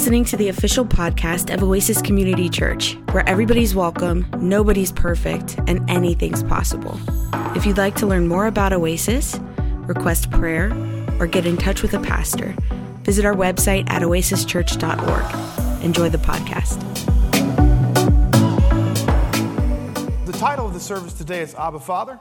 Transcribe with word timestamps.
listening 0.00 0.24
to 0.24 0.38
the 0.38 0.48
official 0.48 0.82
podcast 0.82 1.52
of 1.52 1.62
Oasis 1.62 2.00
Community 2.00 2.48
Church, 2.48 2.96
where 3.12 3.28
everybody's 3.28 3.74
welcome, 3.74 4.24
nobody's 4.38 4.90
perfect, 4.90 5.58
and 5.66 5.78
anything's 5.90 6.42
possible. 6.42 6.98
If 7.54 7.66
you'd 7.66 7.76
like 7.76 7.96
to 7.96 8.06
learn 8.06 8.26
more 8.26 8.46
about 8.46 8.72
Oasis, 8.72 9.38
request 9.82 10.30
prayer, 10.30 10.72
or 11.18 11.26
get 11.26 11.44
in 11.44 11.58
touch 11.58 11.82
with 11.82 11.92
a 11.92 12.00
pastor, 12.00 12.54
visit 13.02 13.26
our 13.26 13.34
website 13.34 13.90
at 13.90 14.00
oasischurch.org. 14.00 15.84
Enjoy 15.84 16.08
the 16.08 16.16
podcast. 16.16 16.80
The 20.24 20.32
title 20.32 20.64
of 20.64 20.72
the 20.72 20.80
service 20.80 21.12
today 21.12 21.42
is 21.42 21.54
Abba 21.54 21.78
Father, 21.80 22.18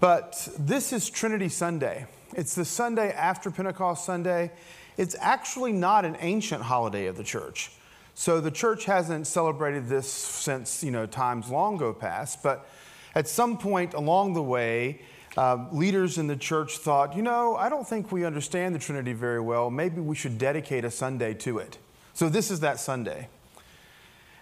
but 0.00 0.50
this 0.58 0.92
is 0.92 1.08
Trinity 1.08 1.48
Sunday. 1.48 2.04
It's 2.34 2.54
the 2.54 2.66
Sunday 2.66 3.10
after 3.10 3.50
Pentecost 3.50 4.04
Sunday. 4.04 4.52
It's 4.96 5.16
actually 5.18 5.72
not 5.72 6.04
an 6.04 6.16
ancient 6.20 6.62
holiday 6.62 7.06
of 7.06 7.16
the 7.16 7.24
church. 7.24 7.70
So 8.14 8.40
the 8.40 8.50
church 8.50 8.84
hasn't 8.84 9.26
celebrated 9.26 9.88
this 9.88 10.10
since, 10.10 10.84
you 10.84 10.90
know, 10.90 11.06
times 11.06 11.48
long 11.48 11.76
go 11.76 11.92
past, 11.92 12.42
but 12.42 12.68
at 13.14 13.28
some 13.28 13.56
point 13.56 13.94
along 13.94 14.34
the 14.34 14.42
way, 14.42 15.00
uh, 15.36 15.66
leaders 15.72 16.18
in 16.18 16.26
the 16.26 16.36
church 16.36 16.78
thought, 16.78 17.16
you 17.16 17.22
know, 17.22 17.56
I 17.56 17.68
don't 17.68 17.86
think 17.86 18.10
we 18.10 18.24
understand 18.24 18.74
the 18.74 18.78
Trinity 18.78 19.12
very 19.12 19.40
well. 19.40 19.70
Maybe 19.70 20.00
we 20.00 20.16
should 20.16 20.38
dedicate 20.38 20.84
a 20.84 20.90
Sunday 20.90 21.34
to 21.34 21.58
it. 21.58 21.78
So 22.14 22.28
this 22.28 22.50
is 22.50 22.60
that 22.60 22.80
Sunday. 22.80 23.28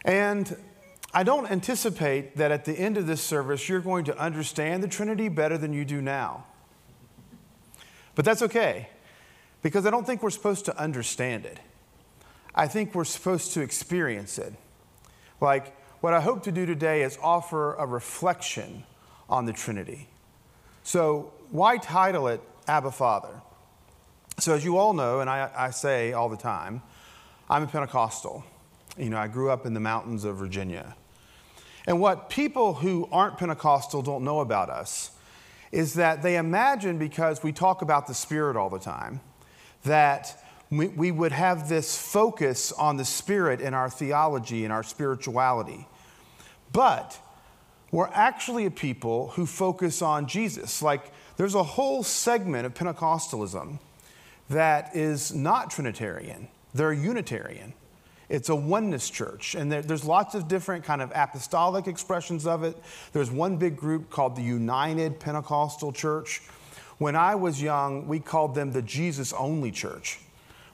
And 0.04 0.56
I 1.12 1.22
don't 1.22 1.50
anticipate 1.50 2.36
that 2.36 2.50
at 2.50 2.64
the 2.64 2.72
end 2.72 2.96
of 2.96 3.06
this 3.06 3.22
service, 3.22 3.68
you're 3.68 3.80
going 3.80 4.04
to 4.06 4.18
understand 4.18 4.82
the 4.82 4.88
Trinity 4.88 5.28
better 5.28 5.58
than 5.58 5.72
you 5.72 5.84
do 5.84 6.00
now. 6.00 6.44
But 8.14 8.24
that's 8.24 8.42
okay, 8.42 8.88
because 9.62 9.86
I 9.86 9.90
don't 9.90 10.06
think 10.06 10.22
we're 10.22 10.30
supposed 10.30 10.64
to 10.66 10.78
understand 10.78 11.46
it. 11.46 11.58
I 12.54 12.66
think 12.66 12.94
we're 12.94 13.04
supposed 13.04 13.52
to 13.54 13.60
experience 13.60 14.38
it. 14.38 14.52
Like, 15.40 15.76
what 16.00 16.14
I 16.14 16.20
hope 16.20 16.44
to 16.44 16.52
do 16.52 16.66
today 16.66 17.02
is 17.02 17.18
offer 17.22 17.74
a 17.74 17.86
reflection 17.86 18.84
on 19.28 19.46
the 19.46 19.52
Trinity. 19.52 20.08
So, 20.82 21.32
why 21.50 21.78
title 21.78 22.28
it 22.28 22.40
Abba 22.66 22.92
Father? 22.92 23.40
So, 24.38 24.54
as 24.54 24.64
you 24.64 24.78
all 24.78 24.92
know, 24.92 25.20
and 25.20 25.28
I, 25.28 25.50
I, 25.56 25.70
say 25.70 26.12
all 26.12 26.28
the 26.28 26.36
time, 26.36 26.82
I'm 27.50 27.64
a 27.64 27.66
Pentecostal. 27.66 28.44
You 28.96 29.10
know, 29.10 29.18
I 29.18 29.28
grew 29.28 29.50
up 29.50 29.66
in 29.66 29.74
the 29.74 29.80
mountains 29.80 30.24
of 30.24 30.36
Virginia. 30.36 30.94
And 31.86 32.00
what 32.00 32.30
people 32.30 32.74
who 32.74 33.08
aren't 33.10 33.38
Pentecostal 33.38 34.02
don't 34.02 34.24
know 34.24 34.40
about 34.40 34.70
us 34.70 35.10
is 35.72 35.94
that 35.94 36.22
they 36.22 36.36
imagine 36.36 36.98
because 36.98 37.42
we 37.42 37.52
talk 37.52 37.82
about 37.82 38.06
the 38.06 38.14
Spirit 38.14 38.56
all 38.56 38.70
the 38.70 38.78
time, 38.78 39.20
that 39.84 40.42
we, 40.70 40.88
we 40.88 41.10
would 41.10 41.32
have 41.32 41.68
this 41.68 41.96
focus 41.96 42.72
on 42.72 42.96
the 42.96 43.04
Spirit 43.04 43.60
in 43.60 43.74
our 43.74 43.88
theology 43.88 44.64
and 44.64 44.72
our 44.72 44.82
spirituality. 44.82 45.86
But 46.72 47.18
we're 47.90 48.08
actually 48.08 48.66
a 48.66 48.70
people 48.70 49.28
who 49.28 49.46
focus 49.46 50.02
on 50.02 50.26
Jesus. 50.26 50.82
Like, 50.82 51.10
there's 51.36 51.54
a 51.54 51.62
whole 51.62 52.02
segment 52.02 52.66
of 52.66 52.74
Pentecostalism 52.74 53.78
that 54.50 54.94
is 54.94 55.34
not 55.34 55.70
Trinitarian, 55.70 56.48
they're 56.74 56.92
Unitarian. 56.92 57.74
It's 58.28 58.50
a 58.50 58.54
oneness 58.54 59.08
church, 59.08 59.54
and 59.54 59.72
there, 59.72 59.80
there's 59.80 60.04
lots 60.04 60.34
of 60.34 60.48
different 60.48 60.84
kind 60.84 61.00
of 61.00 61.10
apostolic 61.14 61.86
expressions 61.86 62.46
of 62.46 62.62
it. 62.62 62.76
There's 63.14 63.30
one 63.30 63.56
big 63.56 63.74
group 63.74 64.10
called 64.10 64.36
the 64.36 64.42
United 64.42 65.18
Pentecostal 65.18 65.92
Church. 65.92 66.42
When 66.98 67.14
I 67.14 67.36
was 67.36 67.62
young, 67.62 68.08
we 68.08 68.18
called 68.18 68.56
them 68.56 68.72
the 68.72 68.82
Jesus 68.82 69.32
Only 69.32 69.70
Church, 69.70 70.18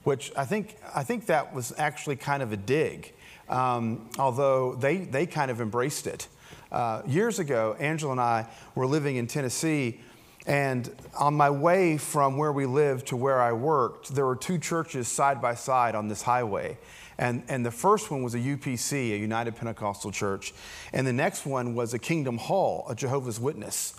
which 0.05 0.33
I 0.35 0.47
think, 0.47 0.77
I 0.95 1.05
think 1.05 1.27
that 1.27 1.55
was 1.55 1.75
actually 1.77 2.17
kind 2.17 2.43
of 2.43 2.51
a 2.51 2.57
dig, 2.57 3.13
um, 3.51 4.09
although 4.19 4.75
they, 4.75 4.97
they 4.97 5.27
kind 5.27 5.51
of 5.51 5.61
embraced 5.61 6.07
it. 6.07 6.29
Uh, 6.73 7.03
years 7.07 7.39
ago, 7.39 7.77
Angela 7.79 8.13
and 8.13 8.21
I 8.23 8.47
were 8.75 8.87
living 8.87 9.17
in 9.17 9.27
Tennessee, 9.27 10.01
and 10.47 10.91
on 11.19 11.35
my 11.35 11.51
way 11.51 11.99
from 11.99 12.39
where 12.39 12.53
we 12.53 12.65
lived 12.65 13.09
to 13.09 13.17
where 13.17 13.43
I 13.43 13.53
worked, 13.53 14.15
there 14.15 14.25
were 14.25 14.37
two 14.37 14.59
churches 14.59 15.09
side 15.09 15.43
by 15.43 15.55
side 15.55 15.95
on 15.95 16.09
this 16.09 16.23
highway. 16.23 16.79
And, 17.19 17.43
and 17.49 17.65
the 17.65 17.71
first 17.71 18.11
one 18.11 18.23
was 18.23 18.35
a 18.35 18.39
UPC, 18.39 19.13
a 19.13 19.19
United 19.19 19.57
Pentecostal 19.57 20.11
Church. 20.11 20.55
And 20.93 21.07
the 21.07 21.13
next 21.13 21.45
one 21.47 21.75
was 21.75 21.95
a 21.95 21.99
Kingdom 21.99 22.39
Hall, 22.39 22.87
a 22.89 22.95
Jehovah's 22.95 23.39
Witness. 23.39 23.95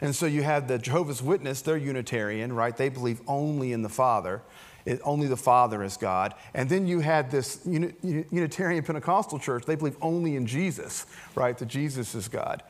And 0.00 0.14
so 0.14 0.26
you 0.26 0.42
have 0.42 0.68
the 0.68 0.78
Jehovah's 0.78 1.22
Witness, 1.22 1.60
they're 1.62 1.76
Unitarian, 1.76 2.52
right? 2.52 2.76
They 2.76 2.88
believe 2.88 3.20
only 3.26 3.72
in 3.72 3.82
the 3.82 3.88
Father. 3.88 4.42
It, 4.84 5.00
only 5.04 5.26
the 5.26 5.36
Father 5.36 5.82
is 5.82 5.96
God. 5.96 6.34
And 6.54 6.68
then 6.68 6.86
you 6.86 7.00
had 7.00 7.30
this 7.30 7.60
Unitarian 7.66 8.84
Pentecostal 8.84 9.38
church, 9.38 9.64
they 9.64 9.74
believe 9.74 9.96
only 10.00 10.36
in 10.36 10.46
Jesus, 10.46 11.04
right? 11.34 11.58
That 11.58 11.66
Jesus 11.66 12.14
is 12.14 12.28
God. 12.28 12.62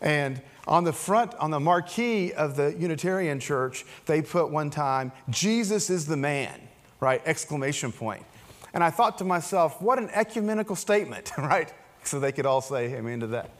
And 0.00 0.40
on 0.68 0.84
the 0.84 0.92
front, 0.92 1.34
on 1.36 1.50
the 1.50 1.58
marquee 1.58 2.32
of 2.32 2.56
the 2.56 2.74
Unitarian 2.78 3.40
church, 3.40 3.84
they 4.06 4.22
put 4.22 4.50
one 4.50 4.70
time, 4.70 5.10
Jesus 5.30 5.90
is 5.90 6.06
the 6.06 6.16
man, 6.16 6.60
right? 7.00 7.22
Exclamation 7.24 7.90
point. 7.90 8.24
And 8.72 8.84
I 8.84 8.90
thought 8.90 9.18
to 9.18 9.24
myself, 9.24 9.80
what 9.80 9.98
an 9.98 10.10
ecumenical 10.10 10.76
statement, 10.76 11.32
right? 11.38 11.72
So 12.02 12.20
they 12.20 12.32
could 12.32 12.46
all 12.46 12.60
say 12.60 12.94
amen 12.94 13.20
to 13.20 13.26
that. 13.28 13.50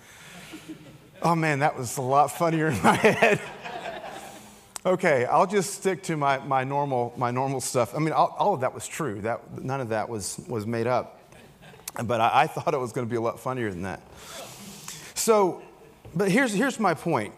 Oh 1.27 1.35
man, 1.35 1.61
that 1.61 1.79
was 1.79 1.97
a 1.97 2.03
lot 2.03 2.33
funnier 2.33 2.69
in 2.69 2.83
my 2.83 2.97
head. 2.97 3.41
okay, 4.85 5.25
I'll 5.25 5.47
just 5.47 5.73
stick 5.73 6.03
to 6.03 6.19
my, 6.19 6.37
my, 6.37 6.65
normal, 6.65 7.15
my 7.17 7.31
normal 7.31 7.63
stuff. 7.63 7.97
I 7.97 7.99
mean, 7.99 8.13
all, 8.13 8.37
all 8.39 8.53
of 8.53 8.61
that 8.61 8.75
was 8.75 8.87
true. 8.87 9.23
That, 9.23 9.63
none 9.63 9.81
of 9.81 9.89
that 9.89 10.11
was, 10.11 10.39
was 10.47 10.67
made 10.67 10.87
up. 10.87 11.23
But 12.05 12.21
I, 12.21 12.43
I 12.43 12.47
thought 12.47 12.75
it 12.75 12.79
was 12.79 12.93
going 12.93 13.07
to 13.07 13.11
be 13.11 13.17
a 13.17 13.23
lot 13.23 13.41
funnier 13.41 13.71
than 13.71 13.83
that. 13.83 14.03
So, 15.15 15.63
but 16.15 16.31
here's, 16.31 16.53
here's 16.53 16.79
my 16.79 16.93
point. 16.93 17.33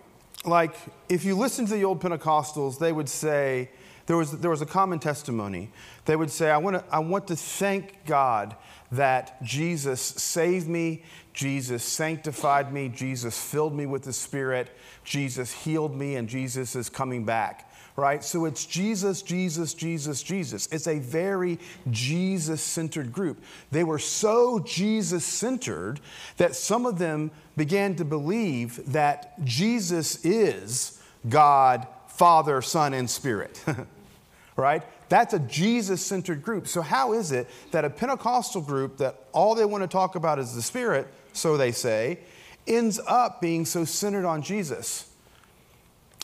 Like, 0.44 0.74
if 1.08 1.24
you 1.24 1.36
listen 1.36 1.64
to 1.66 1.74
the 1.74 1.84
old 1.84 2.00
Pentecostals, 2.00 2.80
they 2.80 2.90
would 2.90 3.08
say, 3.08 3.70
there 4.06 4.16
was, 4.16 4.32
there 4.32 4.50
was 4.50 4.62
a 4.62 4.66
common 4.66 4.98
testimony. 4.98 5.70
They 6.06 6.16
would 6.16 6.32
say, 6.32 6.50
I 6.50 6.58
want, 6.58 6.76
to, 6.76 6.84
I 6.92 6.98
want 6.98 7.28
to 7.28 7.36
thank 7.36 8.04
God 8.04 8.56
that 8.92 9.42
Jesus 9.42 10.00
saved 10.00 10.68
me, 10.68 11.02
Jesus 11.36 11.84
sanctified 11.84 12.72
me, 12.72 12.88
Jesus 12.88 13.38
filled 13.38 13.74
me 13.74 13.84
with 13.84 14.02
the 14.02 14.12
Spirit, 14.12 14.74
Jesus 15.04 15.52
healed 15.52 15.94
me, 15.94 16.16
and 16.16 16.28
Jesus 16.28 16.74
is 16.74 16.88
coming 16.88 17.24
back. 17.24 17.70
Right? 17.94 18.24
So 18.24 18.46
it's 18.46 18.66
Jesus, 18.66 19.22
Jesus, 19.22 19.72
Jesus, 19.72 20.22
Jesus. 20.22 20.66
It's 20.72 20.86
a 20.86 20.98
very 20.98 21.58
Jesus 21.90 22.60
centered 22.62 23.12
group. 23.12 23.42
They 23.70 23.84
were 23.84 23.98
so 23.98 24.58
Jesus 24.60 25.24
centered 25.24 26.00
that 26.38 26.54
some 26.54 26.84
of 26.84 26.98
them 26.98 27.30
began 27.56 27.94
to 27.96 28.04
believe 28.04 28.92
that 28.92 29.42
Jesus 29.44 30.24
is 30.24 31.02
God, 31.28 31.86
Father, 32.08 32.60
Son, 32.60 32.92
and 32.92 33.08
Spirit. 33.08 33.62
right? 34.56 34.82
That's 35.08 35.34
a 35.34 35.38
Jesus 35.38 36.04
centered 36.04 36.42
group. 36.42 36.66
So, 36.66 36.82
how 36.82 37.12
is 37.12 37.32
it 37.32 37.48
that 37.70 37.84
a 37.84 37.90
Pentecostal 37.90 38.62
group 38.62 38.98
that 38.98 39.24
all 39.32 39.54
they 39.54 39.64
want 39.64 39.84
to 39.84 39.88
talk 39.88 40.16
about 40.16 40.38
is 40.38 40.54
the 40.54 40.62
Spirit, 40.62 41.08
so 41.36 41.56
they 41.56 41.72
say, 41.72 42.18
ends 42.66 42.98
up 43.06 43.40
being 43.40 43.64
so 43.64 43.84
centered 43.84 44.24
on 44.24 44.42
Jesus? 44.42 45.10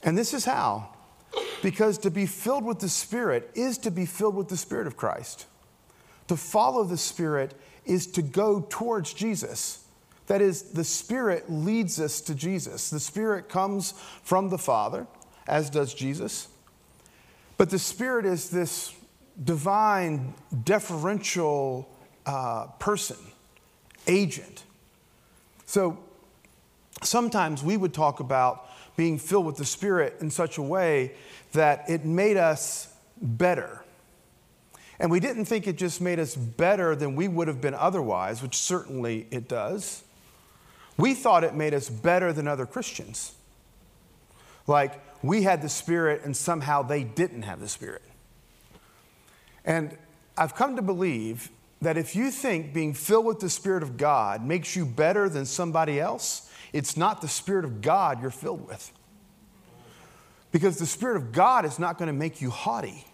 And 0.02 0.16
this 0.16 0.34
is 0.34 0.44
how. 0.44 0.88
Because 1.62 1.98
to 1.98 2.10
be 2.10 2.26
filled 2.26 2.64
with 2.64 2.80
the 2.80 2.88
Spirit 2.88 3.50
is 3.54 3.78
to 3.78 3.90
be 3.90 4.04
filled 4.04 4.34
with 4.34 4.48
the 4.48 4.56
Spirit 4.56 4.86
of 4.86 4.96
Christ. 4.96 5.46
To 6.28 6.36
follow 6.36 6.84
the 6.84 6.96
Spirit 6.96 7.54
is 7.84 8.06
to 8.08 8.22
go 8.22 8.66
towards 8.68 9.12
Jesus. 9.12 9.84
That 10.26 10.40
is, 10.40 10.62
the 10.62 10.84
Spirit 10.84 11.50
leads 11.50 12.00
us 12.00 12.20
to 12.22 12.34
Jesus. 12.34 12.90
The 12.90 13.00
Spirit 13.00 13.48
comes 13.48 13.94
from 14.22 14.48
the 14.48 14.58
Father, 14.58 15.06
as 15.46 15.70
does 15.70 15.94
Jesus. 15.94 16.48
But 17.56 17.70
the 17.70 17.78
Spirit 17.78 18.24
is 18.26 18.50
this 18.50 18.94
divine, 19.42 20.34
deferential 20.64 21.88
uh, 22.26 22.66
person, 22.78 23.16
agent. 24.06 24.64
So 25.72 25.98
sometimes 27.02 27.62
we 27.62 27.78
would 27.78 27.94
talk 27.94 28.20
about 28.20 28.68
being 28.94 29.18
filled 29.18 29.46
with 29.46 29.56
the 29.56 29.64
Spirit 29.64 30.16
in 30.20 30.30
such 30.30 30.58
a 30.58 30.62
way 30.62 31.12
that 31.52 31.88
it 31.88 32.04
made 32.04 32.36
us 32.36 32.94
better. 33.22 33.82
And 35.00 35.10
we 35.10 35.18
didn't 35.18 35.46
think 35.46 35.66
it 35.66 35.78
just 35.78 36.02
made 36.02 36.18
us 36.18 36.36
better 36.36 36.94
than 36.94 37.16
we 37.16 37.26
would 37.26 37.48
have 37.48 37.62
been 37.62 37.72
otherwise, 37.72 38.42
which 38.42 38.54
certainly 38.54 39.26
it 39.30 39.48
does. 39.48 40.04
We 40.98 41.14
thought 41.14 41.42
it 41.42 41.54
made 41.54 41.72
us 41.72 41.88
better 41.88 42.34
than 42.34 42.46
other 42.46 42.66
Christians. 42.66 43.32
Like, 44.66 45.00
we 45.22 45.44
had 45.44 45.62
the 45.62 45.70
Spirit 45.70 46.20
and 46.22 46.36
somehow 46.36 46.82
they 46.82 47.02
didn't 47.02 47.44
have 47.44 47.60
the 47.60 47.68
Spirit. 47.68 48.02
And 49.64 49.96
I've 50.36 50.54
come 50.54 50.76
to 50.76 50.82
believe 50.82 51.48
that 51.82 51.98
if 51.98 52.14
you 52.14 52.30
think 52.30 52.72
being 52.72 52.94
filled 52.94 53.26
with 53.26 53.40
the 53.40 53.50
Spirit 53.50 53.82
of 53.82 53.96
God 53.96 54.44
makes 54.44 54.76
you 54.76 54.86
better 54.86 55.28
than 55.28 55.44
somebody 55.44 55.98
else, 55.98 56.48
it's 56.72 56.96
not 56.96 57.20
the 57.20 57.28
Spirit 57.28 57.64
of 57.64 57.80
God 57.80 58.22
you're 58.22 58.30
filled 58.30 58.66
with. 58.66 58.92
Because 60.52 60.78
the 60.78 60.86
Spirit 60.86 61.16
of 61.16 61.32
God 61.32 61.64
is 61.64 61.80
not 61.80 61.98
going 61.98 62.06
to 62.06 62.12
make 62.12 62.40
you 62.40 62.50
haughty. 62.50 63.04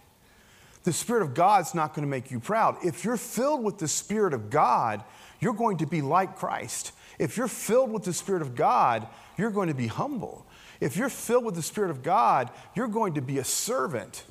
the 0.84 0.92
Spirit 0.92 1.22
of 1.22 1.34
God 1.34 1.66
is 1.66 1.74
not 1.74 1.94
going 1.94 2.06
to 2.06 2.10
make 2.10 2.30
you 2.30 2.40
proud. 2.40 2.76
If 2.84 3.04
you're 3.04 3.16
filled 3.16 3.64
with 3.64 3.78
the 3.78 3.88
Spirit 3.88 4.32
of 4.32 4.48
God, 4.48 5.02
you're 5.40 5.54
going 5.54 5.78
to 5.78 5.86
be 5.86 6.02
like 6.02 6.36
Christ. 6.36 6.92
If 7.18 7.36
you're 7.36 7.48
filled 7.48 7.90
with 7.90 8.04
the 8.04 8.12
Spirit 8.12 8.42
of 8.42 8.54
God, 8.54 9.06
you're 9.36 9.50
going 9.50 9.68
to 9.68 9.74
be 9.74 9.86
humble. 9.86 10.46
If 10.80 10.96
you're 10.96 11.08
filled 11.08 11.44
with 11.44 11.56
the 11.56 11.62
Spirit 11.62 11.90
of 11.90 12.02
God, 12.02 12.50
you're 12.74 12.88
going 12.88 13.14
to 13.14 13.20
be 13.22 13.38
a 13.38 13.44
servant, 13.44 14.24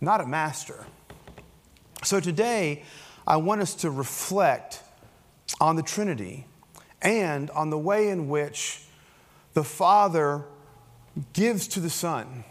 not 0.00 0.20
a 0.20 0.26
master. 0.26 0.86
So 2.04 2.20
today, 2.20 2.84
I 3.28 3.36
want 3.36 3.60
us 3.60 3.74
to 3.74 3.90
reflect 3.90 4.82
on 5.60 5.76
the 5.76 5.82
Trinity 5.82 6.46
and 7.02 7.50
on 7.50 7.68
the 7.68 7.76
way 7.76 8.08
in 8.08 8.30
which 8.30 8.84
the 9.52 9.62
Father 9.62 10.44
gives 11.34 11.68
to 11.68 11.80
the 11.80 11.90
Son, 11.90 12.44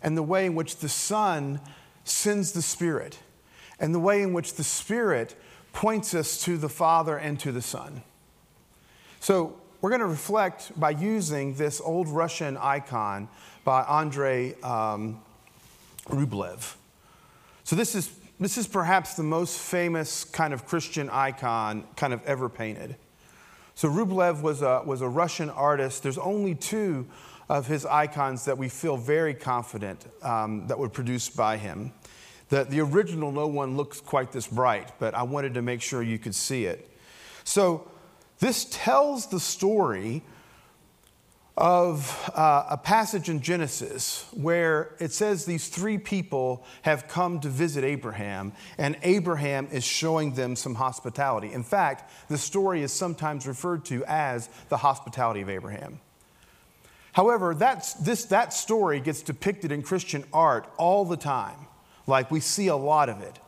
and 0.00 0.16
the 0.16 0.22
way 0.22 0.46
in 0.46 0.54
which 0.54 0.76
the 0.76 0.88
Son 0.88 1.60
sends 2.04 2.52
the 2.52 2.62
Spirit, 2.62 3.18
and 3.80 3.92
the 3.92 3.98
way 3.98 4.22
in 4.22 4.32
which 4.32 4.54
the 4.54 4.62
Spirit 4.62 5.34
points 5.72 6.14
us 6.14 6.40
to 6.44 6.56
the 6.56 6.68
Father 6.68 7.16
and 7.16 7.40
to 7.40 7.50
the 7.50 7.62
Son. 7.62 8.02
So, 9.18 9.58
we're 9.80 9.90
going 9.90 10.00
to 10.00 10.06
reflect 10.06 10.78
by 10.78 10.90
using 10.90 11.54
this 11.54 11.80
old 11.80 12.08
Russian 12.08 12.56
icon 12.56 13.28
by 13.64 13.82
Andrei 13.82 14.54
um, 14.62 15.20
Rublev. 16.08 16.76
So, 17.64 17.74
this 17.74 17.96
is, 17.96 18.15
this 18.38 18.58
is 18.58 18.66
perhaps 18.66 19.14
the 19.14 19.22
most 19.22 19.58
famous 19.58 20.24
kind 20.24 20.52
of 20.52 20.66
Christian 20.66 21.08
icon 21.10 21.84
kind 21.96 22.12
of 22.12 22.22
ever 22.24 22.48
painted. 22.48 22.96
So, 23.74 23.88
Rublev 23.88 24.42
was 24.42 24.62
a, 24.62 24.82
was 24.84 25.02
a 25.02 25.08
Russian 25.08 25.50
artist. 25.50 26.02
There's 26.02 26.18
only 26.18 26.54
two 26.54 27.06
of 27.48 27.66
his 27.66 27.86
icons 27.86 28.44
that 28.46 28.58
we 28.58 28.68
feel 28.68 28.96
very 28.96 29.34
confident 29.34 30.04
um, 30.22 30.66
that 30.66 30.78
were 30.78 30.88
produced 30.88 31.36
by 31.36 31.56
him. 31.56 31.92
The, 32.48 32.64
the 32.64 32.80
original, 32.80 33.32
no 33.32 33.46
one 33.46 33.76
looks 33.76 34.00
quite 34.00 34.32
this 34.32 34.46
bright, 34.46 34.92
but 34.98 35.14
I 35.14 35.22
wanted 35.22 35.54
to 35.54 35.62
make 35.62 35.82
sure 35.82 36.02
you 36.02 36.18
could 36.18 36.34
see 36.34 36.64
it. 36.64 36.90
So, 37.44 37.90
this 38.38 38.66
tells 38.70 39.26
the 39.26 39.40
story 39.40 40.22
of 41.56 42.30
uh, 42.34 42.66
a 42.68 42.76
passage 42.76 43.30
in 43.30 43.40
Genesis 43.40 44.26
where 44.32 44.94
it 44.98 45.10
says 45.10 45.46
these 45.46 45.68
three 45.68 45.96
people 45.96 46.64
have 46.82 47.08
come 47.08 47.40
to 47.40 47.48
visit 47.48 47.82
Abraham, 47.82 48.52
and 48.76 48.96
Abraham 49.02 49.66
is 49.72 49.82
showing 49.82 50.34
them 50.34 50.54
some 50.54 50.74
hospitality. 50.74 51.52
In 51.52 51.62
fact, 51.62 52.10
the 52.28 52.36
story 52.36 52.82
is 52.82 52.92
sometimes 52.92 53.46
referred 53.46 53.86
to 53.86 54.04
as 54.06 54.50
the 54.68 54.76
hospitality 54.76 55.40
of 55.40 55.48
Abraham. 55.48 56.00
However, 57.12 57.54
that's, 57.54 57.94
this, 57.94 58.26
that 58.26 58.52
story 58.52 59.00
gets 59.00 59.22
depicted 59.22 59.72
in 59.72 59.80
Christian 59.82 60.24
art 60.34 60.70
all 60.76 61.06
the 61.06 61.16
time. 61.16 61.56
Like 62.06 62.30
we 62.30 62.40
see 62.40 62.66
a 62.66 62.76
lot 62.76 63.08
of 63.08 63.22
it. 63.22 63.38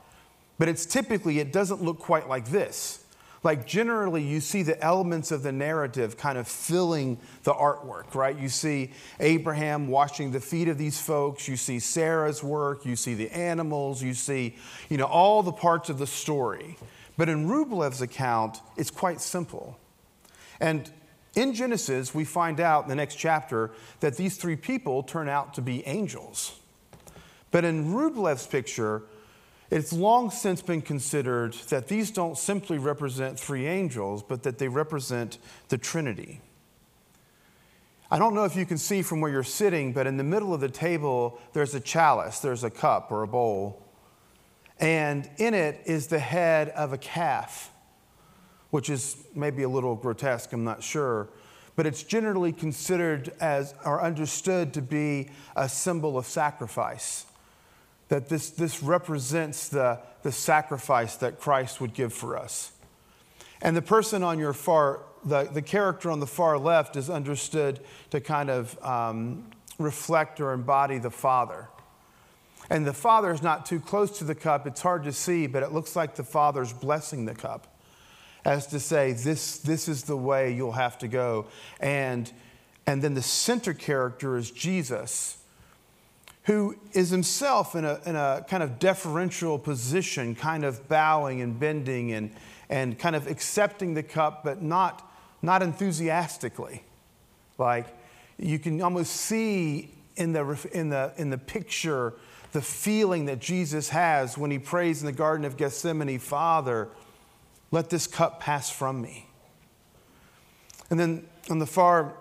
But 0.58 0.68
it's 0.68 0.86
typically, 0.86 1.38
it 1.38 1.52
doesn't 1.52 1.82
look 1.82 1.98
quite 1.98 2.28
like 2.28 2.46
this. 2.48 3.04
Like 3.42 3.66
generally, 3.66 4.22
you 4.22 4.40
see 4.40 4.62
the 4.62 4.82
elements 4.82 5.30
of 5.30 5.42
the 5.42 5.52
narrative 5.52 6.16
kind 6.16 6.38
of 6.38 6.48
filling 6.48 7.18
the 7.44 7.54
artwork, 7.54 8.14
right? 8.14 8.36
You 8.36 8.48
see 8.48 8.90
Abraham 9.20 9.88
washing 9.88 10.32
the 10.32 10.40
feet 10.40 10.68
of 10.68 10.76
these 10.76 11.00
folks. 11.00 11.46
You 11.46 11.56
see 11.56 11.78
Sarah's 11.78 12.42
work. 12.42 12.84
You 12.84 12.96
see 12.96 13.14
the 13.14 13.30
animals. 13.30 14.02
You 14.02 14.14
see, 14.14 14.56
you 14.88 14.96
know, 14.96 15.06
all 15.06 15.42
the 15.42 15.52
parts 15.52 15.88
of 15.88 15.98
the 15.98 16.06
story. 16.06 16.76
But 17.16 17.28
in 17.28 17.48
Rublev's 17.48 18.02
account, 18.02 18.60
it's 18.76 18.90
quite 18.90 19.20
simple. 19.20 19.78
And 20.60 20.90
in 21.34 21.54
Genesis, 21.54 22.14
we 22.14 22.24
find 22.24 22.58
out 22.58 22.84
in 22.84 22.88
the 22.88 22.96
next 22.96 23.14
chapter 23.16 23.70
that 24.00 24.16
these 24.16 24.36
three 24.36 24.56
people 24.56 25.04
turn 25.04 25.28
out 25.28 25.54
to 25.54 25.62
be 25.62 25.86
angels. 25.86 26.58
But 27.50 27.64
in 27.64 27.92
Rublev's 27.94 28.46
picture, 28.46 29.02
it's 29.70 29.92
long 29.92 30.30
since 30.30 30.62
been 30.62 30.80
considered 30.80 31.52
that 31.68 31.88
these 31.88 32.10
don't 32.10 32.38
simply 32.38 32.78
represent 32.78 33.38
three 33.38 33.66
angels, 33.66 34.22
but 34.22 34.42
that 34.44 34.58
they 34.58 34.68
represent 34.68 35.38
the 35.68 35.76
Trinity. 35.76 36.40
I 38.10 38.18
don't 38.18 38.34
know 38.34 38.44
if 38.44 38.56
you 38.56 38.64
can 38.64 38.78
see 38.78 39.02
from 39.02 39.20
where 39.20 39.30
you're 39.30 39.42
sitting, 39.42 39.92
but 39.92 40.06
in 40.06 40.16
the 40.16 40.24
middle 40.24 40.54
of 40.54 40.60
the 40.62 40.70
table, 40.70 41.38
there's 41.52 41.74
a 41.74 41.80
chalice, 41.80 42.38
there's 42.38 42.64
a 42.64 42.70
cup 42.70 43.12
or 43.12 43.22
a 43.22 43.28
bowl. 43.28 43.82
And 44.80 45.28
in 45.36 45.52
it 45.52 45.82
is 45.84 46.06
the 46.06 46.18
head 46.18 46.70
of 46.70 46.94
a 46.94 46.98
calf, 46.98 47.70
which 48.70 48.88
is 48.88 49.16
maybe 49.34 49.64
a 49.64 49.68
little 49.68 49.94
grotesque, 49.94 50.50
I'm 50.54 50.64
not 50.64 50.82
sure. 50.82 51.28
But 51.76 51.84
it's 51.84 52.02
generally 52.02 52.52
considered 52.52 53.34
as 53.40 53.74
or 53.84 54.02
understood 54.02 54.72
to 54.74 54.82
be 54.82 55.28
a 55.54 55.68
symbol 55.68 56.16
of 56.16 56.24
sacrifice 56.24 57.26
that 58.08 58.28
this, 58.28 58.50
this 58.50 58.82
represents 58.82 59.68
the, 59.68 60.00
the 60.22 60.32
sacrifice 60.32 61.16
that 61.16 61.38
Christ 61.38 61.80
would 61.80 61.94
give 61.94 62.12
for 62.12 62.36
us. 62.36 62.72
And 63.60 63.76
the 63.76 63.82
person 63.82 64.22
on 64.22 64.38
your 64.38 64.52
far, 64.52 65.00
the, 65.24 65.44
the 65.44 65.62
character 65.62 66.10
on 66.10 66.20
the 66.20 66.26
far 66.26 66.58
left 66.58 66.96
is 66.96 67.10
understood 67.10 67.80
to 68.10 68.20
kind 68.20 68.50
of 68.50 68.82
um, 68.84 69.44
reflect 69.78 70.40
or 70.40 70.52
embody 70.52 70.98
the 70.98 71.10
Father. 71.10 71.68
And 72.70 72.86
the 72.86 72.92
Father 72.92 73.30
is 73.30 73.42
not 73.42 73.66
too 73.66 73.80
close 73.80 74.18
to 74.18 74.24
the 74.24 74.34
cup. 74.34 74.66
It's 74.66 74.82
hard 74.82 75.04
to 75.04 75.12
see, 75.12 75.46
but 75.46 75.62
it 75.62 75.72
looks 75.72 75.96
like 75.96 76.14
the 76.14 76.24
Father's 76.24 76.72
blessing 76.72 77.24
the 77.24 77.34
cup 77.34 77.74
as 78.44 78.66
to 78.68 78.80
say, 78.80 79.12
this, 79.12 79.58
this 79.58 79.88
is 79.88 80.04
the 80.04 80.16
way 80.16 80.52
you'll 80.52 80.72
have 80.72 80.98
to 80.98 81.08
go. 81.08 81.46
And, 81.80 82.30
and 82.86 83.02
then 83.02 83.14
the 83.14 83.22
center 83.22 83.74
character 83.74 84.36
is 84.36 84.50
Jesus 84.50 85.37
who 86.48 86.74
is 86.94 87.10
himself 87.10 87.74
in 87.74 87.84
a, 87.84 88.00
in 88.06 88.16
a 88.16 88.42
kind 88.48 88.62
of 88.62 88.78
deferential 88.78 89.58
position, 89.58 90.34
kind 90.34 90.64
of 90.64 90.88
bowing 90.88 91.42
and 91.42 91.60
bending 91.60 92.10
and, 92.12 92.34
and 92.70 92.98
kind 92.98 93.14
of 93.14 93.26
accepting 93.26 93.92
the 93.92 94.02
cup, 94.02 94.42
but 94.44 94.62
not, 94.62 95.12
not 95.42 95.62
enthusiastically. 95.62 96.82
Like 97.58 97.86
you 98.38 98.58
can 98.58 98.80
almost 98.80 99.14
see 99.14 99.90
in 100.16 100.32
the, 100.32 100.68
in, 100.72 100.88
the, 100.88 101.12
in 101.18 101.28
the 101.28 101.36
picture 101.36 102.14
the 102.52 102.62
feeling 102.62 103.26
that 103.26 103.40
Jesus 103.40 103.90
has 103.90 104.38
when 104.38 104.50
he 104.50 104.58
prays 104.58 105.02
in 105.02 105.06
the 105.06 105.12
Garden 105.12 105.44
of 105.44 105.58
Gethsemane 105.58 106.18
Father, 106.18 106.88
let 107.70 107.90
this 107.90 108.06
cup 108.06 108.40
pass 108.40 108.70
from 108.70 109.02
me. 109.02 109.28
And 110.88 110.98
then 110.98 111.26
on 111.50 111.58
the 111.58 111.66
far 111.66 112.14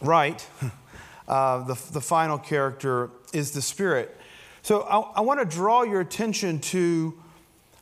right, 0.00 0.46
uh, 1.28 1.64
the, 1.64 1.74
the 1.90 2.00
final 2.00 2.38
character 2.38 3.10
is 3.34 3.50
the 3.50 3.62
Spirit. 3.62 4.16
So 4.62 4.82
I, 4.82 5.18
I 5.18 5.20
want 5.20 5.40
to 5.40 5.46
draw 5.46 5.82
your 5.82 6.00
attention 6.00 6.60
to 6.60 7.14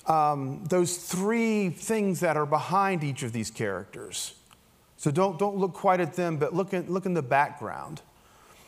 um, 0.07 0.65
those 0.65 0.97
three 0.97 1.71
things 1.71 2.21
that 2.21 2.37
are 2.37 2.47
behind 2.47 3.05
each 3.05 3.23
of 3.23 3.33
these 3.33 3.51
characters. 3.51 4.35
So 4.97 5.11
don't, 5.11 5.39
don't 5.39 5.57
look 5.57 5.75
quite 5.75 6.01
at 6.01 6.15
them, 6.15 6.37
but 6.37 6.55
look, 6.55 6.75
at, 6.75 6.91
look 6.91 7.07
in 7.07 7.15
the 7.15 7.23
background. 7.23 8.03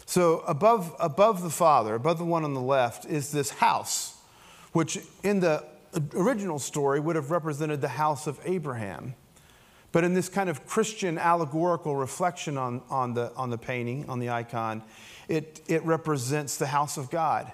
So 0.07 0.41
above, 0.41 0.95
above 1.00 1.43
the 1.43 1.50
Father, 1.50 1.95
above 1.95 2.19
the 2.19 2.25
one 2.25 2.45
on 2.45 2.55
the 2.55 2.61
left, 2.61 3.07
is 3.07 3.33
this 3.33 3.50
house, 3.50 4.17
which 4.73 4.99
in 5.23 5.41
the 5.41 5.64
original 6.14 6.59
story 6.59 7.00
would 7.00 7.17
have 7.17 7.31
represented 7.31 7.81
the 7.81 7.88
house 7.88 8.26
of 8.26 8.38
Abraham. 8.45 9.14
But 9.93 10.03
in 10.03 10.12
this 10.12 10.29
kind 10.29 10.50
of 10.50 10.67
Christian 10.67 11.19
allegorical 11.19 11.95
reflection 11.95 12.59
on, 12.59 12.83
on, 12.91 13.14
the, 13.14 13.33
on 13.37 13.50
the 13.50 13.59
painting, 13.59 14.09
on 14.09 14.19
the 14.19 14.31
icon, 14.31 14.83
it, 15.28 15.62
it 15.66 15.85
represents 15.85 16.57
the 16.57 16.66
house 16.66 16.97
of 16.97 17.11
God. 17.11 17.50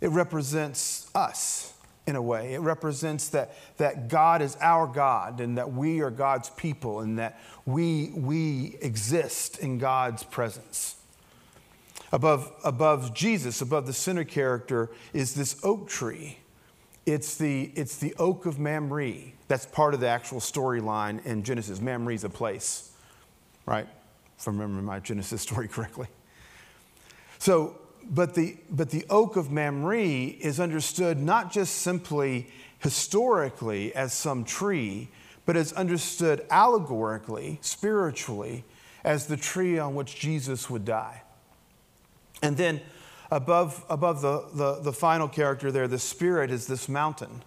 It 0.00 0.10
represents 0.10 1.10
us 1.14 1.72
in 2.06 2.16
a 2.16 2.22
way. 2.22 2.54
It 2.54 2.60
represents 2.60 3.28
that, 3.30 3.56
that 3.78 4.08
God 4.08 4.40
is 4.40 4.56
our 4.60 4.86
God 4.86 5.40
and 5.40 5.58
that 5.58 5.72
we 5.72 6.00
are 6.00 6.10
God's 6.10 6.50
people 6.50 7.00
and 7.00 7.18
that 7.18 7.40
we, 7.64 8.10
we 8.14 8.76
exist 8.80 9.58
in 9.58 9.78
God's 9.78 10.22
presence. 10.22 10.96
Above, 12.12 12.52
above 12.64 13.12
Jesus, 13.14 13.60
above 13.60 13.86
the 13.86 13.92
center 13.92 14.22
character, 14.22 14.90
is 15.12 15.34
this 15.34 15.58
oak 15.64 15.88
tree. 15.88 16.38
It's 17.04 17.36
the, 17.36 17.72
it's 17.74 17.96
the 17.96 18.14
oak 18.18 18.46
of 18.46 18.58
Mamre. 18.58 19.32
That's 19.48 19.66
part 19.66 19.92
of 19.92 20.00
the 20.00 20.08
actual 20.08 20.38
storyline 20.38 21.24
in 21.26 21.42
Genesis. 21.42 21.80
Mamre 21.80 22.14
is 22.14 22.24
a 22.24 22.28
place, 22.28 22.92
right? 23.64 23.88
If 24.38 24.46
I 24.46 24.50
remember 24.52 24.80
my 24.82 25.00
Genesis 25.00 25.42
story 25.42 25.66
correctly. 25.72 26.06
So, 27.38 27.78
but 28.08 28.34
the, 28.34 28.56
but 28.70 28.90
the 28.90 29.04
oak 29.10 29.36
of 29.36 29.50
Mamre 29.50 29.96
is 29.96 30.60
understood 30.60 31.18
not 31.18 31.52
just 31.52 31.76
simply 31.76 32.48
historically 32.78 33.94
as 33.94 34.12
some 34.12 34.44
tree, 34.44 35.08
but 35.44 35.56
is 35.56 35.72
understood 35.72 36.44
allegorically, 36.50 37.58
spiritually, 37.62 38.64
as 39.04 39.26
the 39.26 39.36
tree 39.36 39.78
on 39.78 39.94
which 39.94 40.16
Jesus 40.16 40.68
would 40.68 40.84
die. 40.84 41.22
And 42.42 42.56
then 42.56 42.80
above, 43.30 43.84
above 43.88 44.20
the, 44.20 44.44
the, 44.52 44.80
the 44.82 44.92
final 44.92 45.28
character 45.28 45.70
there, 45.72 45.88
the 45.88 45.98
spirit 45.98 46.50
is 46.50 46.66
this 46.66 46.88
mountain. 46.88 47.42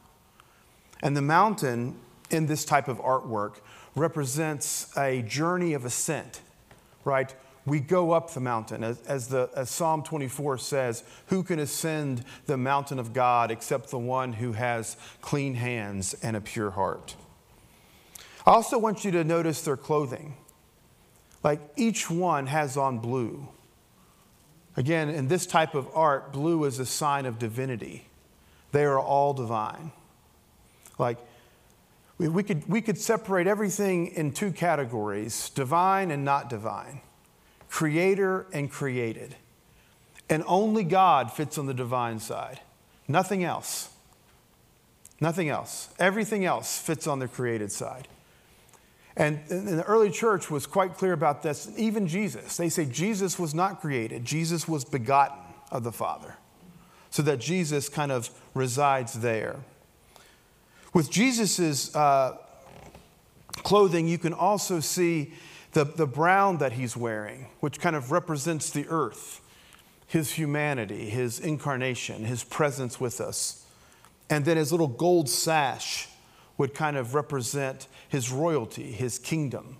And 1.01 1.15
the 1.15 1.22
mountain 1.22 1.98
in 2.29 2.48
this 2.48 2.65
type 2.65 2.88
of 2.88 2.98
artwork 3.00 3.55
represents 3.96 4.96
a 4.98 5.22
journey 5.24 5.74
of 5.74 5.86
ascent, 5.86 6.41
right? 7.03 7.34
We 7.66 7.80
go 7.80 8.12
up 8.12 8.34
the 8.34 8.39
mountain. 8.39 8.84
As, 8.84 9.01
as, 9.01 9.28
the, 9.28 9.50
as 9.56 9.70
Psalm 9.70 10.04
24 10.04 10.58
says, 10.58 11.04
who 11.28 11.44
can 11.44 11.60
ascend 11.60 12.24
the 12.46 12.58
mountain 12.58 13.00
of 13.00 13.13
God 13.13 13.51
except 13.51 13.89
the 13.89 14.00
one 14.00 14.34
who 14.34 14.54
has 14.54 14.98
clean 15.22 15.56
hands 15.56 16.16
and 16.22 16.36
a 16.36 16.42
pure 16.42 16.72
heart? 16.72 17.16
I 18.46 18.51
also 18.51 18.78
want 18.78 19.06
you 19.06 19.12
to 19.12 19.24
notice 19.24 19.62
their 19.62 19.78
clothing. 19.78 20.36
Like 21.44 21.62
each 21.75 22.10
one 22.10 22.48
has 22.48 22.78
on 22.78 23.00
blue. 23.00 23.48
Again, 24.75 25.10
in 25.10 25.28
this 25.28 25.46
type 25.46 25.75
of 25.75 25.88
art, 25.94 26.32
blue 26.32 26.63
is 26.66 26.80
a 26.80 26.86
sign 26.86 27.25
of 27.25 27.39
divinity. 27.39 28.08
They 28.72 28.84
are 28.84 29.00
all 29.00 29.34
divine. 29.34 29.92
Like 30.98 31.18
we, 32.18 32.44
could, 32.44 32.68
we 32.68 32.82
could 32.82 32.98
separate 32.98 33.48
everything 33.48 34.08
in 34.08 34.32
two 34.32 34.51
categories 34.51 35.50
divine 35.50 36.12
and 36.12 36.25
not 36.25 36.50
divine, 36.50 37.01
creator 37.70 38.48
and 38.52 38.70
created. 38.70 39.36
And 40.30 40.44
only 40.48 40.84
God 40.84 41.32
fits 41.32 41.58
on 41.58 41.66
the 41.66 41.74
divine 41.74 42.20
side, 42.20 42.60
nothing 43.08 43.44
else. 43.44 43.90
Nothing 45.22 45.50
else. 45.50 45.90
Everything 46.00 46.46
else 46.46 46.80
fits 46.80 47.06
on 47.06 47.20
the 47.20 47.28
created 47.28 47.72
side. 47.72 48.08
And, 49.18 49.46
the 49.50 49.84
early 49.84 50.10
church 50.12 50.50
was 50.50 50.66
quite 50.66 50.94
clear 50.94 51.12
about 51.12 51.44
this. 51.44 51.70
Even 51.76 52.08
Jesus, 52.08 52.56
they 52.56 52.70
say 52.70 52.86
Jesus 52.86 53.38
was 53.38 53.54
not 53.54 53.82
created, 53.82 54.24
Jesus 54.24 54.68
was 54.68 54.86
begotten 54.86 55.38
of 55.72 55.84
the 55.84 55.92
Father. 55.92 56.36
So 57.10 57.22
that 57.24 57.40
Jesus 57.40 57.90
kind 57.90 58.12
of 58.12 58.30
resides 58.54 59.14
there. 59.20 59.58
With 60.94 61.12
Jesus' 61.12 61.94
uh, 61.96 62.38
clothing, 63.64 64.08
you 64.08 64.18
can 64.18 64.34
also 64.34 64.80
see 64.80 65.34
the, 65.74 65.84
the 65.84 66.08
brown 66.08 66.58
that 66.58 66.74
he's 66.74 66.98
wearing, 66.98 67.48
which 67.60 67.80
kind 67.80 67.96
of 67.96 68.12
represents 68.12 68.70
the 68.70 68.88
earth, 68.90 69.42
his 70.08 70.32
humanity, 70.34 71.10
his 71.10 71.40
incarnation, 71.40 72.26
his 72.26 72.44
presence 72.44 73.00
with 73.00 73.22
us. 73.22 73.66
And 74.30 74.46
then 74.46 74.58
his 74.58 74.72
little 74.72 74.88
gold 74.88 75.30
sash 75.30 76.08
would 76.58 76.74
kind 76.74 76.98
of 76.98 77.14
represent 77.14 77.88
his 78.08 78.32
royalty, 78.32 78.92
his 78.92 79.20
kingdom. 79.20 79.78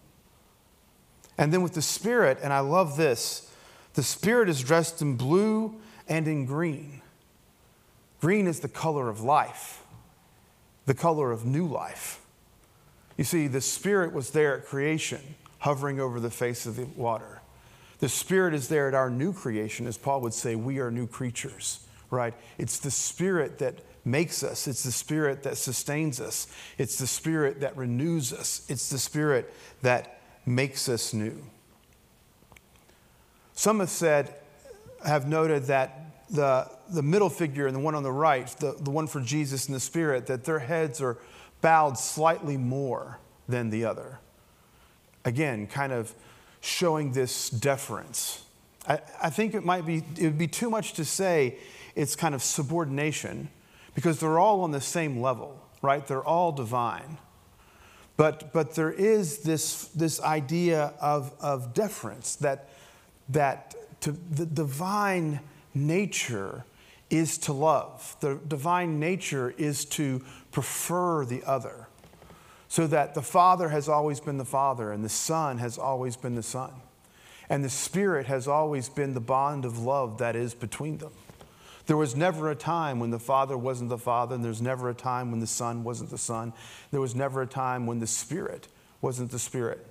And 1.38 1.53
then 1.53 1.62
with 1.62 1.74
the 1.74 1.81
Spirit, 1.81 2.38
and 2.41 2.53
I 2.53 2.60
love 2.60 2.98
this, 2.98 3.51
the 3.93 4.03
Spirit 4.03 4.50
is 4.50 4.62
dressed 4.62 5.01
in 5.01 5.15
blue 5.15 5.75
and 6.08 6.27
in 6.27 6.46
green. 6.46 7.01
Green 8.22 8.48
is 8.48 8.60
the 8.60 8.67
color 8.67 9.10
of 9.10 9.22
life 9.22 9.79
the 10.89 10.93
color 10.96 11.31
of 11.31 11.46
new 11.46 11.67
life. 11.67 12.19
You 13.15 13.24
see, 13.24 13.46
the 13.46 13.62
Spirit 13.62 14.12
was 14.12 14.31
there 14.31 14.58
at 14.58 14.65
creation, 14.65 15.22
hovering 15.59 15.99
over 15.99 16.19
the 16.19 16.29
face 16.29 16.65
of 16.65 16.75
the 16.75 16.85
water. 16.85 17.41
The 17.99 18.09
Spirit 18.09 18.53
is 18.53 18.69
there 18.69 18.87
at 18.87 18.93
our 18.93 19.09
new 19.09 19.33
creation, 19.33 19.85
as 19.85 19.97
Paul 19.97 20.21
would 20.21 20.33
say, 20.33 20.55
we 20.55 20.79
are 20.79 20.89
new 20.89 21.05
creatures, 21.05 21.85
right? 22.09 22.33
It's 22.57 22.79
the 22.79 22.91
Spirit 22.91 23.59
that 23.59 23.75
makes 24.05 24.41
us, 24.41 24.67
it's 24.67 24.83
the 24.83 24.91
Spirit 24.91 25.43
that 25.43 25.57
sustains 25.57 26.21
us, 26.21 26.47
it's 26.77 26.97
the 26.97 27.07
Spirit 27.07 27.59
that 27.59 27.75
renews 27.75 28.31
us, 28.31 28.65
it's 28.69 28.89
the 28.89 28.97
Spirit 28.97 29.53
that 29.81 30.21
makes 30.45 30.87
us 30.87 31.13
new. 31.13 31.43
Some 33.53 33.81
have 33.81 33.89
said, 33.89 34.33
have 35.05 35.27
noted 35.27 35.65
that 35.65 36.25
the, 36.29 36.69
the 36.89 37.03
middle 37.03 37.29
figure 37.29 37.67
and 37.67 37.75
the 37.75 37.81
one 37.81 37.95
on 37.95 38.03
the 38.03 38.11
right, 38.11 38.47
the, 38.59 38.77
the 38.79 38.91
one 38.91 39.07
for 39.07 39.19
Jesus 39.19 39.67
and 39.67 39.75
the 39.75 39.81
Spirit, 39.81 40.27
that 40.27 40.45
their 40.45 40.59
heads 40.59 41.01
are 41.01 41.17
bowed 41.59 41.97
slightly 41.97 42.55
more 42.55 43.19
than 43.49 43.69
the 43.69 43.83
other. 43.83 44.19
Again, 45.29 45.67
kind 45.67 45.93
of 45.93 46.15
showing 46.59 47.12
this 47.12 47.51
deference. 47.51 48.43
I, 48.88 49.00
I 49.21 49.29
think 49.29 49.53
it 49.53 49.63
might 49.63 49.86
be, 49.86 49.98
it 50.17 50.24
would 50.24 50.39
be 50.39 50.48
too 50.48 50.71
much 50.71 50.93
to 50.93 51.05
say 51.05 51.59
it's 51.93 52.15
kind 52.15 52.33
of 52.33 52.41
subordination 52.41 53.50
because 53.93 54.19
they're 54.19 54.39
all 54.39 54.62
on 54.62 54.71
the 54.71 54.81
same 54.81 55.21
level, 55.21 55.63
right? 55.83 56.05
They're 56.07 56.24
all 56.24 56.51
divine. 56.51 57.19
But, 58.17 58.51
but 58.53 58.74
there 58.74 58.91
is 58.91 59.43
this, 59.43 59.89
this 59.89 60.19
idea 60.19 60.93
of, 61.00 61.31
of 61.39 61.75
deference 61.75 62.36
that, 62.38 62.69
that 63.29 63.75
to 64.01 64.13
the 64.31 64.48
divine 64.48 65.41
nature 65.75 66.65
is 67.12 67.38
to 67.38 67.53
love. 67.53 68.17
The 68.19 68.39
divine 68.48 69.00
nature 69.00 69.53
is 69.59 69.86
to 69.86 70.25
prefer 70.51 71.24
the 71.24 71.43
other. 71.43 71.88
So 72.69 72.88
that 72.88 73.15
the 73.15 73.21
Father 73.21 73.69
has 73.69 73.89
always 73.89 74.21
been 74.21 74.38
the 74.38 74.45
Father, 74.45 74.91
and 74.91 75.03
the 75.03 75.09
Son 75.09 75.57
has 75.57 75.77
always 75.77 76.15
been 76.15 76.35
the 76.35 76.43
Son. 76.43 76.71
And 77.49 77.65
the 77.65 77.69
Spirit 77.69 78.27
has 78.27 78.47
always 78.47 78.88
been 78.88 79.13
the 79.13 79.19
bond 79.19 79.65
of 79.65 79.79
love 79.79 80.19
that 80.19 80.35
is 80.35 80.53
between 80.53 80.99
them. 80.99 81.11
There 81.88 81.97
was 81.97 82.15
never 82.15 82.51
a 82.51 82.55
time 82.55 82.99
when 82.99 83.09
the 83.09 83.17
Father 83.17 83.57
wasn't 83.57 83.89
the 83.89 83.97
Father, 83.97 84.35
and 84.35 84.45
there's 84.45 84.61
never 84.61 84.89
a 84.89 84.93
time 84.93 85.31
when 85.31 85.39
the 85.39 85.47
Son 85.47 85.83
wasn't 85.83 86.11
the 86.11 86.19
Son. 86.19 86.53
There 86.91 87.01
was 87.01 87.15
never 87.15 87.41
a 87.41 87.47
time 87.47 87.88
when 87.88 87.97
the 87.97 88.07
Spirit 88.07 88.67
wasn't 89.01 89.31
the 89.31 89.39
Spirit. 89.39 89.88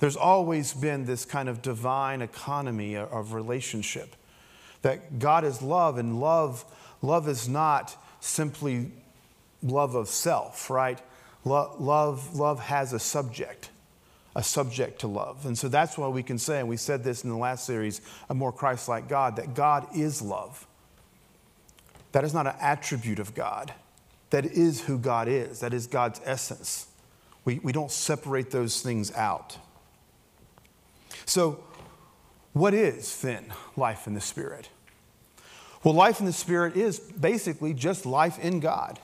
There's 0.00 0.16
always 0.16 0.74
been 0.74 1.04
this 1.04 1.24
kind 1.24 1.48
of 1.48 1.62
divine 1.62 2.22
economy 2.22 2.96
of 2.96 3.32
relationship 3.34 4.16
that 4.82 5.20
God 5.20 5.44
is 5.44 5.62
love, 5.62 5.98
and 5.98 6.20
love, 6.20 6.64
love 7.02 7.28
is 7.28 7.48
not 7.48 7.96
simply 8.18 8.90
love 9.62 9.94
of 9.94 10.08
self, 10.08 10.68
right? 10.70 11.00
Love, 11.44 11.80
love, 11.80 12.36
love 12.36 12.60
has 12.60 12.92
a 12.92 12.98
subject, 12.98 13.70
a 14.36 14.42
subject 14.42 15.00
to 15.00 15.06
love. 15.06 15.46
And 15.46 15.56
so 15.56 15.68
that's 15.68 15.96
why 15.96 16.08
we 16.08 16.22
can 16.22 16.38
say, 16.38 16.60
and 16.60 16.68
we 16.68 16.76
said 16.76 17.02
this 17.02 17.24
in 17.24 17.30
the 17.30 17.36
last 17.36 17.64
series, 17.64 18.00
a 18.28 18.34
more 18.34 18.52
Christ 18.52 18.88
like 18.88 19.08
God, 19.08 19.36
that 19.36 19.54
God 19.54 19.86
is 19.96 20.20
love. 20.20 20.66
That 22.12 22.24
is 22.24 22.34
not 22.34 22.46
an 22.46 22.56
attribute 22.60 23.18
of 23.18 23.34
God. 23.34 23.72
That 24.30 24.44
is 24.44 24.82
who 24.82 24.98
God 24.98 25.28
is. 25.28 25.60
That 25.60 25.72
is 25.72 25.86
God's 25.86 26.20
essence. 26.24 26.86
We, 27.44 27.58
we 27.60 27.72
don't 27.72 27.90
separate 27.90 28.50
those 28.50 28.82
things 28.82 29.12
out. 29.14 29.56
So, 31.24 31.64
what 32.52 32.74
is 32.74 33.20
then 33.20 33.52
life 33.76 34.06
in 34.06 34.14
the 34.14 34.20
Spirit? 34.20 34.68
Well, 35.82 35.94
life 35.94 36.20
in 36.20 36.26
the 36.26 36.32
Spirit 36.32 36.76
is 36.76 36.98
basically 36.98 37.72
just 37.72 38.04
life 38.04 38.38
in 38.38 38.60
God. 38.60 38.98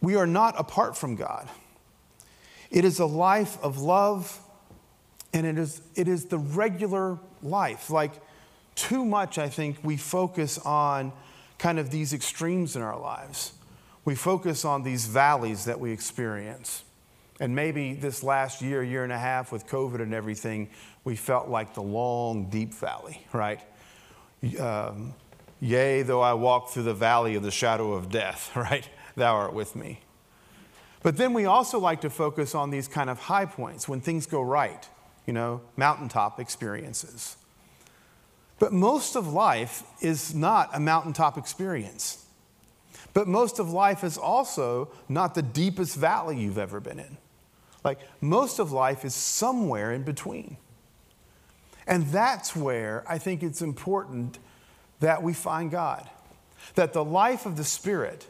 We 0.00 0.16
are 0.16 0.26
not 0.26 0.58
apart 0.58 0.96
from 0.96 1.16
God. 1.16 1.48
It 2.70 2.84
is 2.84 2.98
a 2.98 3.06
life 3.06 3.58
of 3.62 3.78
love, 3.78 4.40
and 5.32 5.46
it 5.46 5.58
is, 5.58 5.80
it 5.94 6.08
is 6.08 6.26
the 6.26 6.38
regular 6.38 7.18
life. 7.42 7.90
Like, 7.90 8.12
too 8.74 9.04
much, 9.04 9.38
I 9.38 9.48
think, 9.48 9.78
we 9.82 9.96
focus 9.96 10.58
on 10.58 11.12
kind 11.58 11.78
of 11.78 11.90
these 11.90 12.12
extremes 12.12 12.76
in 12.76 12.82
our 12.82 12.98
lives. 12.98 13.52
We 14.04 14.14
focus 14.14 14.64
on 14.64 14.82
these 14.82 15.06
valleys 15.06 15.64
that 15.64 15.80
we 15.80 15.90
experience. 15.90 16.84
And 17.40 17.54
maybe 17.54 17.94
this 17.94 18.22
last 18.22 18.62
year, 18.62 18.82
year 18.82 19.04
and 19.04 19.12
a 19.12 19.18
half 19.18 19.52
with 19.52 19.66
COVID 19.66 20.00
and 20.00 20.14
everything, 20.14 20.68
we 21.04 21.16
felt 21.16 21.48
like 21.48 21.74
the 21.74 21.82
long, 21.82 22.48
deep 22.48 22.72
valley, 22.74 23.26
right? 23.32 23.60
Um, 24.58 25.14
Yea, 25.60 26.02
though 26.02 26.20
I 26.20 26.34
walk 26.34 26.70
through 26.70 26.82
the 26.84 26.94
valley 26.94 27.34
of 27.34 27.42
the 27.42 27.50
shadow 27.50 27.92
of 27.92 28.10
death, 28.10 28.50
right? 28.56 28.88
Thou 29.16 29.34
art 29.34 29.54
with 29.54 29.74
me. 29.74 30.00
But 31.02 31.16
then 31.16 31.32
we 31.32 31.44
also 31.44 31.78
like 31.78 32.00
to 32.02 32.10
focus 32.10 32.54
on 32.54 32.70
these 32.70 32.88
kind 32.88 33.08
of 33.08 33.18
high 33.18 33.46
points 33.46 33.88
when 33.88 34.00
things 34.00 34.26
go 34.26 34.42
right, 34.42 34.88
you 35.26 35.32
know, 35.32 35.62
mountaintop 35.76 36.40
experiences. 36.40 37.36
But 38.58 38.72
most 38.72 39.16
of 39.16 39.32
life 39.32 39.82
is 40.00 40.34
not 40.34 40.70
a 40.72 40.80
mountaintop 40.80 41.38
experience. 41.38 42.24
But 43.12 43.28
most 43.28 43.58
of 43.58 43.70
life 43.70 44.04
is 44.04 44.18
also 44.18 44.90
not 45.08 45.34
the 45.34 45.42
deepest 45.42 45.96
valley 45.96 46.38
you've 46.38 46.58
ever 46.58 46.80
been 46.80 46.98
in. 46.98 47.16
Like, 47.84 48.00
most 48.20 48.58
of 48.58 48.72
life 48.72 49.04
is 49.04 49.14
somewhere 49.14 49.92
in 49.92 50.02
between. 50.02 50.56
And 51.86 52.06
that's 52.08 52.56
where 52.56 53.04
I 53.06 53.18
think 53.18 53.42
it's 53.42 53.62
important 53.62 54.38
that 55.00 55.22
we 55.22 55.32
find 55.32 55.70
God. 55.70 56.08
That 56.74 56.92
the 56.92 57.04
life 57.04 57.46
of 57.46 57.56
the 57.56 57.64
Spirit 57.64 58.26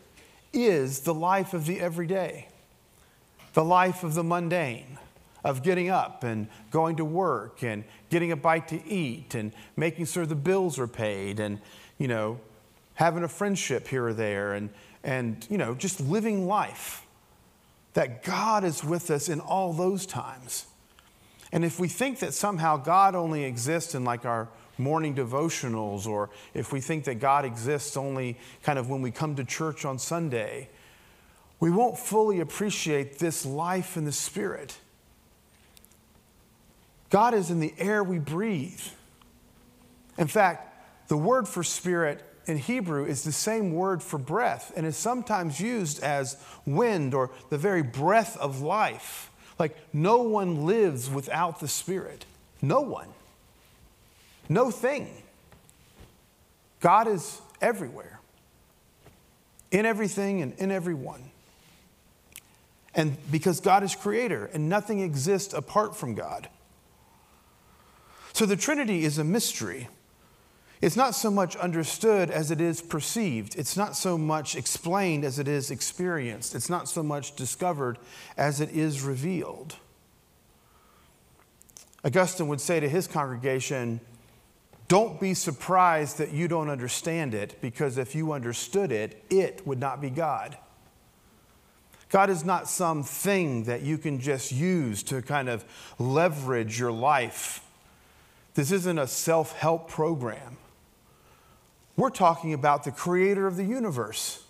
is 0.56 1.00
the 1.00 1.14
life 1.14 1.54
of 1.54 1.66
the 1.66 1.80
everyday, 1.80 2.48
the 3.54 3.64
life 3.64 4.02
of 4.02 4.14
the 4.14 4.24
mundane, 4.24 4.98
of 5.44 5.62
getting 5.62 5.88
up 5.88 6.24
and 6.24 6.48
going 6.70 6.96
to 6.96 7.04
work 7.04 7.62
and 7.62 7.84
getting 8.10 8.32
a 8.32 8.36
bite 8.36 8.68
to 8.68 8.84
eat 8.86 9.34
and 9.34 9.52
making 9.76 10.06
sure 10.06 10.26
the 10.26 10.34
bills 10.34 10.78
are 10.78 10.88
paid 10.88 11.38
and, 11.38 11.60
you 11.98 12.08
know, 12.08 12.40
having 12.94 13.22
a 13.22 13.28
friendship 13.28 13.86
here 13.86 14.06
or 14.06 14.14
there 14.14 14.54
and, 14.54 14.70
and 15.04 15.46
you 15.48 15.58
know, 15.58 15.74
just 15.74 16.00
living 16.00 16.46
life. 16.46 17.02
That 17.94 18.24
God 18.24 18.64
is 18.64 18.84
with 18.84 19.10
us 19.10 19.28
in 19.28 19.40
all 19.40 19.72
those 19.72 20.04
times. 20.04 20.66
And 21.52 21.64
if 21.64 21.78
we 21.80 21.88
think 21.88 22.18
that 22.18 22.34
somehow 22.34 22.76
God 22.76 23.14
only 23.14 23.44
exists 23.44 23.94
in 23.94 24.04
like 24.04 24.26
our 24.26 24.48
morning 24.78 25.14
devotionals 25.14 26.06
or 26.06 26.30
if 26.54 26.72
we 26.72 26.80
think 26.80 27.04
that 27.04 27.16
God 27.16 27.44
exists 27.44 27.96
only 27.96 28.38
kind 28.62 28.78
of 28.78 28.88
when 28.88 29.02
we 29.02 29.10
come 29.10 29.36
to 29.36 29.44
church 29.44 29.84
on 29.84 29.98
Sunday, 29.98 30.68
we 31.60 31.70
won't 31.70 31.98
fully 31.98 32.40
appreciate 32.40 33.18
this 33.18 33.46
life 33.46 33.96
in 33.96 34.04
the 34.04 34.12
Spirit. 34.12 34.76
God 37.10 37.34
is 37.34 37.50
in 37.50 37.60
the 37.60 37.72
air 37.78 38.02
we 38.02 38.18
breathe. 38.18 38.82
In 40.18 40.26
fact, 40.26 41.08
the 41.08 41.16
word 41.16 41.46
for 41.46 41.62
spirit 41.62 42.22
in 42.46 42.58
Hebrew 42.58 43.04
is 43.04 43.24
the 43.24 43.32
same 43.32 43.72
word 43.72 44.02
for 44.02 44.18
breath 44.18 44.72
and 44.76 44.86
is 44.86 44.96
sometimes 44.96 45.60
used 45.60 46.02
as 46.02 46.36
wind 46.64 47.14
or 47.14 47.30
the 47.48 47.58
very 47.58 47.82
breath 47.82 48.36
of 48.38 48.60
life. 48.60 49.30
Like 49.58 49.76
no 49.92 50.18
one 50.18 50.66
lives 50.66 51.08
without 51.10 51.60
the 51.60 51.68
Spirit. 51.68 52.24
No 52.60 52.80
one. 52.80 53.08
No 54.48 54.70
thing. 54.70 55.22
God 56.80 57.08
is 57.08 57.40
everywhere, 57.60 58.20
in 59.70 59.86
everything 59.86 60.42
and 60.42 60.52
in 60.54 60.70
everyone. 60.70 61.30
And 62.94 63.16
because 63.30 63.60
God 63.60 63.82
is 63.82 63.94
creator 63.94 64.46
and 64.52 64.68
nothing 64.68 65.00
exists 65.00 65.52
apart 65.52 65.96
from 65.96 66.14
God. 66.14 66.48
So 68.32 68.46
the 68.46 68.56
Trinity 68.56 69.04
is 69.04 69.18
a 69.18 69.24
mystery. 69.24 69.88
It's 70.80 70.96
not 70.96 71.14
so 71.14 71.30
much 71.30 71.56
understood 71.56 72.30
as 72.30 72.50
it 72.50 72.60
is 72.60 72.82
perceived. 72.82 73.56
It's 73.56 73.76
not 73.76 73.96
so 73.96 74.18
much 74.18 74.54
explained 74.54 75.24
as 75.24 75.38
it 75.38 75.48
is 75.48 75.70
experienced. 75.70 76.54
It's 76.54 76.68
not 76.68 76.88
so 76.88 77.02
much 77.02 77.34
discovered 77.34 77.98
as 78.36 78.60
it 78.60 78.70
is 78.70 79.02
revealed. 79.02 79.76
Augustine 82.04 82.48
would 82.48 82.60
say 82.60 82.78
to 82.78 82.88
his 82.88 83.06
congregation, 83.06 84.00
Don't 84.88 85.18
be 85.18 85.34
surprised 85.34 86.18
that 86.18 86.32
you 86.32 86.46
don't 86.46 86.70
understand 86.70 87.34
it, 87.34 87.60
because 87.60 87.98
if 87.98 88.14
you 88.14 88.32
understood 88.32 88.92
it, 88.92 89.24
it 89.30 89.66
would 89.66 89.80
not 89.80 90.00
be 90.00 90.10
God. 90.10 90.56
God 92.08 92.30
is 92.30 92.44
not 92.44 92.68
some 92.68 93.02
thing 93.02 93.64
that 93.64 93.82
you 93.82 93.98
can 93.98 94.20
just 94.20 94.52
use 94.52 95.02
to 95.04 95.22
kind 95.22 95.48
of 95.48 95.64
leverage 95.98 96.78
your 96.78 96.92
life. 96.92 97.62
This 98.54 98.70
isn't 98.70 98.98
a 98.98 99.08
self 99.08 99.58
help 99.58 99.90
program. 99.90 100.56
We're 101.96 102.10
talking 102.10 102.52
about 102.52 102.84
the 102.84 102.92
creator 102.92 103.46
of 103.46 103.56
the 103.56 103.64
universe. 103.64 104.44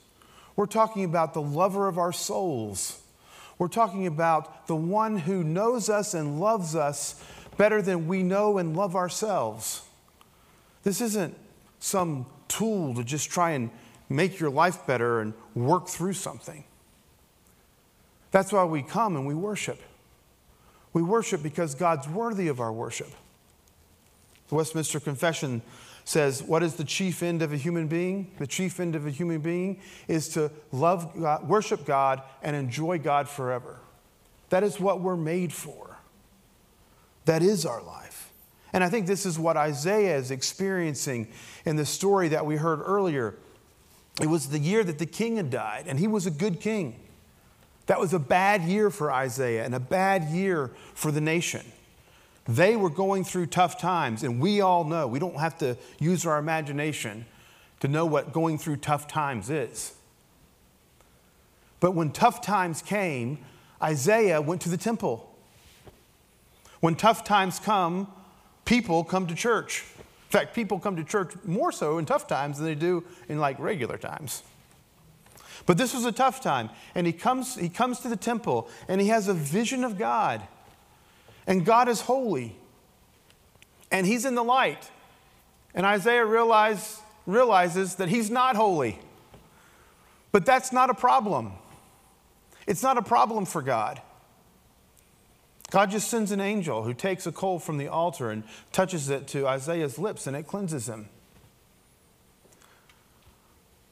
We're 0.54 0.66
talking 0.66 1.04
about 1.04 1.32
the 1.32 1.42
lover 1.42 1.88
of 1.88 1.96
our 1.96 2.12
souls. 2.12 3.00
We're 3.58 3.68
talking 3.68 4.06
about 4.06 4.66
the 4.66 4.76
one 4.76 5.16
who 5.16 5.42
knows 5.42 5.88
us 5.88 6.12
and 6.12 6.40
loves 6.40 6.74
us 6.74 7.22
better 7.56 7.80
than 7.80 8.06
we 8.06 8.22
know 8.22 8.58
and 8.58 8.76
love 8.76 8.94
ourselves. 8.94 9.85
This 10.86 11.00
isn't 11.00 11.36
some 11.80 12.26
tool 12.46 12.94
to 12.94 13.02
just 13.02 13.28
try 13.28 13.50
and 13.50 13.70
make 14.08 14.38
your 14.38 14.50
life 14.50 14.86
better 14.86 15.18
and 15.18 15.34
work 15.52 15.88
through 15.88 16.12
something. 16.12 16.62
That's 18.30 18.52
why 18.52 18.62
we 18.62 18.84
come 18.84 19.16
and 19.16 19.26
we 19.26 19.34
worship. 19.34 19.80
We 20.92 21.02
worship 21.02 21.42
because 21.42 21.74
God's 21.74 22.06
worthy 22.08 22.46
of 22.46 22.60
our 22.60 22.72
worship. 22.72 23.10
The 24.46 24.54
Westminster 24.54 25.00
Confession 25.00 25.60
says, 26.04 26.40
What 26.40 26.62
is 26.62 26.76
the 26.76 26.84
chief 26.84 27.20
end 27.20 27.42
of 27.42 27.52
a 27.52 27.56
human 27.56 27.88
being? 27.88 28.30
The 28.38 28.46
chief 28.46 28.78
end 28.78 28.94
of 28.94 29.08
a 29.08 29.10
human 29.10 29.40
being 29.40 29.80
is 30.06 30.28
to 30.34 30.52
love 30.70 31.12
God, 31.20 31.48
worship 31.48 31.84
God, 31.84 32.22
and 32.44 32.54
enjoy 32.54 33.00
God 33.00 33.28
forever. 33.28 33.80
That 34.50 34.62
is 34.62 34.78
what 34.78 35.00
we're 35.00 35.16
made 35.16 35.52
for. 35.52 35.98
That 37.24 37.42
is 37.42 37.66
our 37.66 37.82
life. 37.82 38.25
And 38.76 38.84
I 38.84 38.90
think 38.90 39.06
this 39.06 39.24
is 39.24 39.38
what 39.38 39.56
Isaiah 39.56 40.18
is 40.18 40.30
experiencing 40.30 41.28
in 41.64 41.76
the 41.76 41.86
story 41.86 42.28
that 42.28 42.44
we 42.44 42.56
heard 42.56 42.82
earlier. 42.84 43.34
It 44.20 44.26
was 44.26 44.50
the 44.50 44.58
year 44.58 44.84
that 44.84 44.98
the 44.98 45.06
king 45.06 45.38
had 45.38 45.48
died, 45.48 45.86
and 45.88 45.98
he 45.98 46.06
was 46.06 46.26
a 46.26 46.30
good 46.30 46.60
king. 46.60 47.00
That 47.86 47.98
was 47.98 48.12
a 48.12 48.18
bad 48.18 48.64
year 48.64 48.90
for 48.90 49.10
Isaiah 49.10 49.64
and 49.64 49.74
a 49.74 49.80
bad 49.80 50.24
year 50.24 50.72
for 50.92 51.10
the 51.10 51.22
nation. 51.22 51.64
They 52.46 52.76
were 52.76 52.90
going 52.90 53.24
through 53.24 53.46
tough 53.46 53.80
times, 53.80 54.22
and 54.22 54.42
we 54.42 54.60
all 54.60 54.84
know, 54.84 55.06
we 55.06 55.20
don't 55.20 55.40
have 55.40 55.56
to 55.60 55.78
use 55.98 56.26
our 56.26 56.36
imagination 56.36 57.24
to 57.80 57.88
know 57.88 58.04
what 58.04 58.34
going 58.34 58.58
through 58.58 58.76
tough 58.76 59.08
times 59.08 59.48
is. 59.48 59.94
But 61.80 61.92
when 61.92 62.10
tough 62.10 62.42
times 62.42 62.82
came, 62.82 63.38
Isaiah 63.82 64.42
went 64.42 64.60
to 64.60 64.68
the 64.68 64.76
temple. 64.76 65.34
When 66.80 66.94
tough 66.94 67.24
times 67.24 67.58
come, 67.58 68.12
people 68.66 69.02
come 69.02 69.26
to 69.28 69.34
church. 69.34 69.84
In 69.98 70.30
fact, 70.30 70.54
people 70.54 70.78
come 70.78 70.96
to 70.96 71.04
church 71.04 71.32
more 71.44 71.72
so 71.72 71.96
in 71.96 72.04
tough 72.04 72.26
times 72.26 72.58
than 72.58 72.66
they 72.66 72.74
do 72.74 73.04
in 73.28 73.38
like 73.38 73.58
regular 73.58 73.96
times. 73.96 74.42
But 75.64 75.78
this 75.78 75.94
was 75.94 76.04
a 76.04 76.12
tough 76.12 76.42
time, 76.42 76.68
and 76.94 77.06
he 77.06 77.12
comes, 77.12 77.56
he 77.56 77.68
comes 77.68 78.00
to 78.00 78.08
the 78.08 78.16
temple 78.16 78.68
and 78.88 79.00
he 79.00 79.08
has 79.08 79.28
a 79.28 79.34
vision 79.34 79.82
of 79.84 79.98
God. 79.98 80.42
And 81.46 81.64
God 81.64 81.88
is 81.88 82.02
holy. 82.02 82.56
And 83.90 84.06
he's 84.06 84.24
in 84.24 84.34
the 84.34 84.44
light. 84.44 84.90
And 85.74 85.86
Isaiah 85.86 86.24
realize, 86.24 87.00
realizes 87.24 87.96
that 87.96 88.08
he's 88.08 88.30
not 88.30 88.56
holy. 88.56 88.98
But 90.32 90.44
that's 90.44 90.72
not 90.72 90.90
a 90.90 90.94
problem. 90.94 91.52
It's 92.66 92.82
not 92.82 92.98
a 92.98 93.02
problem 93.02 93.46
for 93.46 93.62
God. 93.62 94.02
God 95.70 95.90
just 95.90 96.08
sends 96.08 96.30
an 96.30 96.40
angel 96.40 96.84
who 96.84 96.94
takes 96.94 97.26
a 97.26 97.32
coal 97.32 97.58
from 97.58 97.78
the 97.78 97.88
altar 97.88 98.30
and 98.30 98.44
touches 98.72 99.10
it 99.10 99.26
to 99.28 99.46
Isaiah's 99.46 99.98
lips 99.98 100.26
and 100.26 100.36
it 100.36 100.46
cleanses 100.46 100.88
him. 100.88 101.08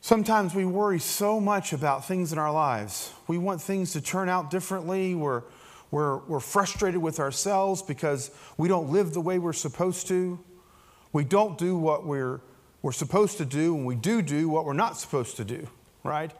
Sometimes 0.00 0.54
we 0.54 0.66
worry 0.66 1.00
so 1.00 1.40
much 1.40 1.72
about 1.72 2.06
things 2.06 2.32
in 2.32 2.38
our 2.38 2.52
lives. 2.52 3.12
We 3.26 3.38
want 3.38 3.62
things 3.62 3.92
to 3.94 4.02
turn 4.02 4.28
out 4.28 4.50
differently. 4.50 5.14
We're, 5.14 5.42
we're, 5.90 6.18
we're 6.18 6.40
frustrated 6.40 7.00
with 7.00 7.18
ourselves 7.18 7.80
because 7.80 8.30
we 8.58 8.68
don't 8.68 8.90
live 8.90 9.14
the 9.14 9.22
way 9.22 9.38
we're 9.38 9.54
supposed 9.54 10.06
to. 10.08 10.38
We 11.14 11.24
don't 11.24 11.56
do 11.56 11.78
what 11.78 12.04
we're, 12.04 12.40
we're 12.82 12.92
supposed 12.92 13.38
to 13.38 13.46
do, 13.46 13.74
and 13.76 13.86
we 13.86 13.94
do 13.94 14.20
do 14.20 14.48
what 14.48 14.66
we're 14.66 14.74
not 14.74 14.98
supposed 14.98 15.36
to 15.36 15.44
do, 15.44 15.68
right? 16.02 16.32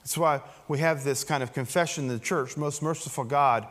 That's 0.00 0.18
why 0.18 0.42
we 0.68 0.80
have 0.80 1.02
this 1.02 1.24
kind 1.24 1.42
of 1.42 1.54
confession 1.54 2.04
in 2.04 2.08
the 2.08 2.18
church 2.18 2.56
Most 2.56 2.82
merciful 2.82 3.24
God, 3.24 3.66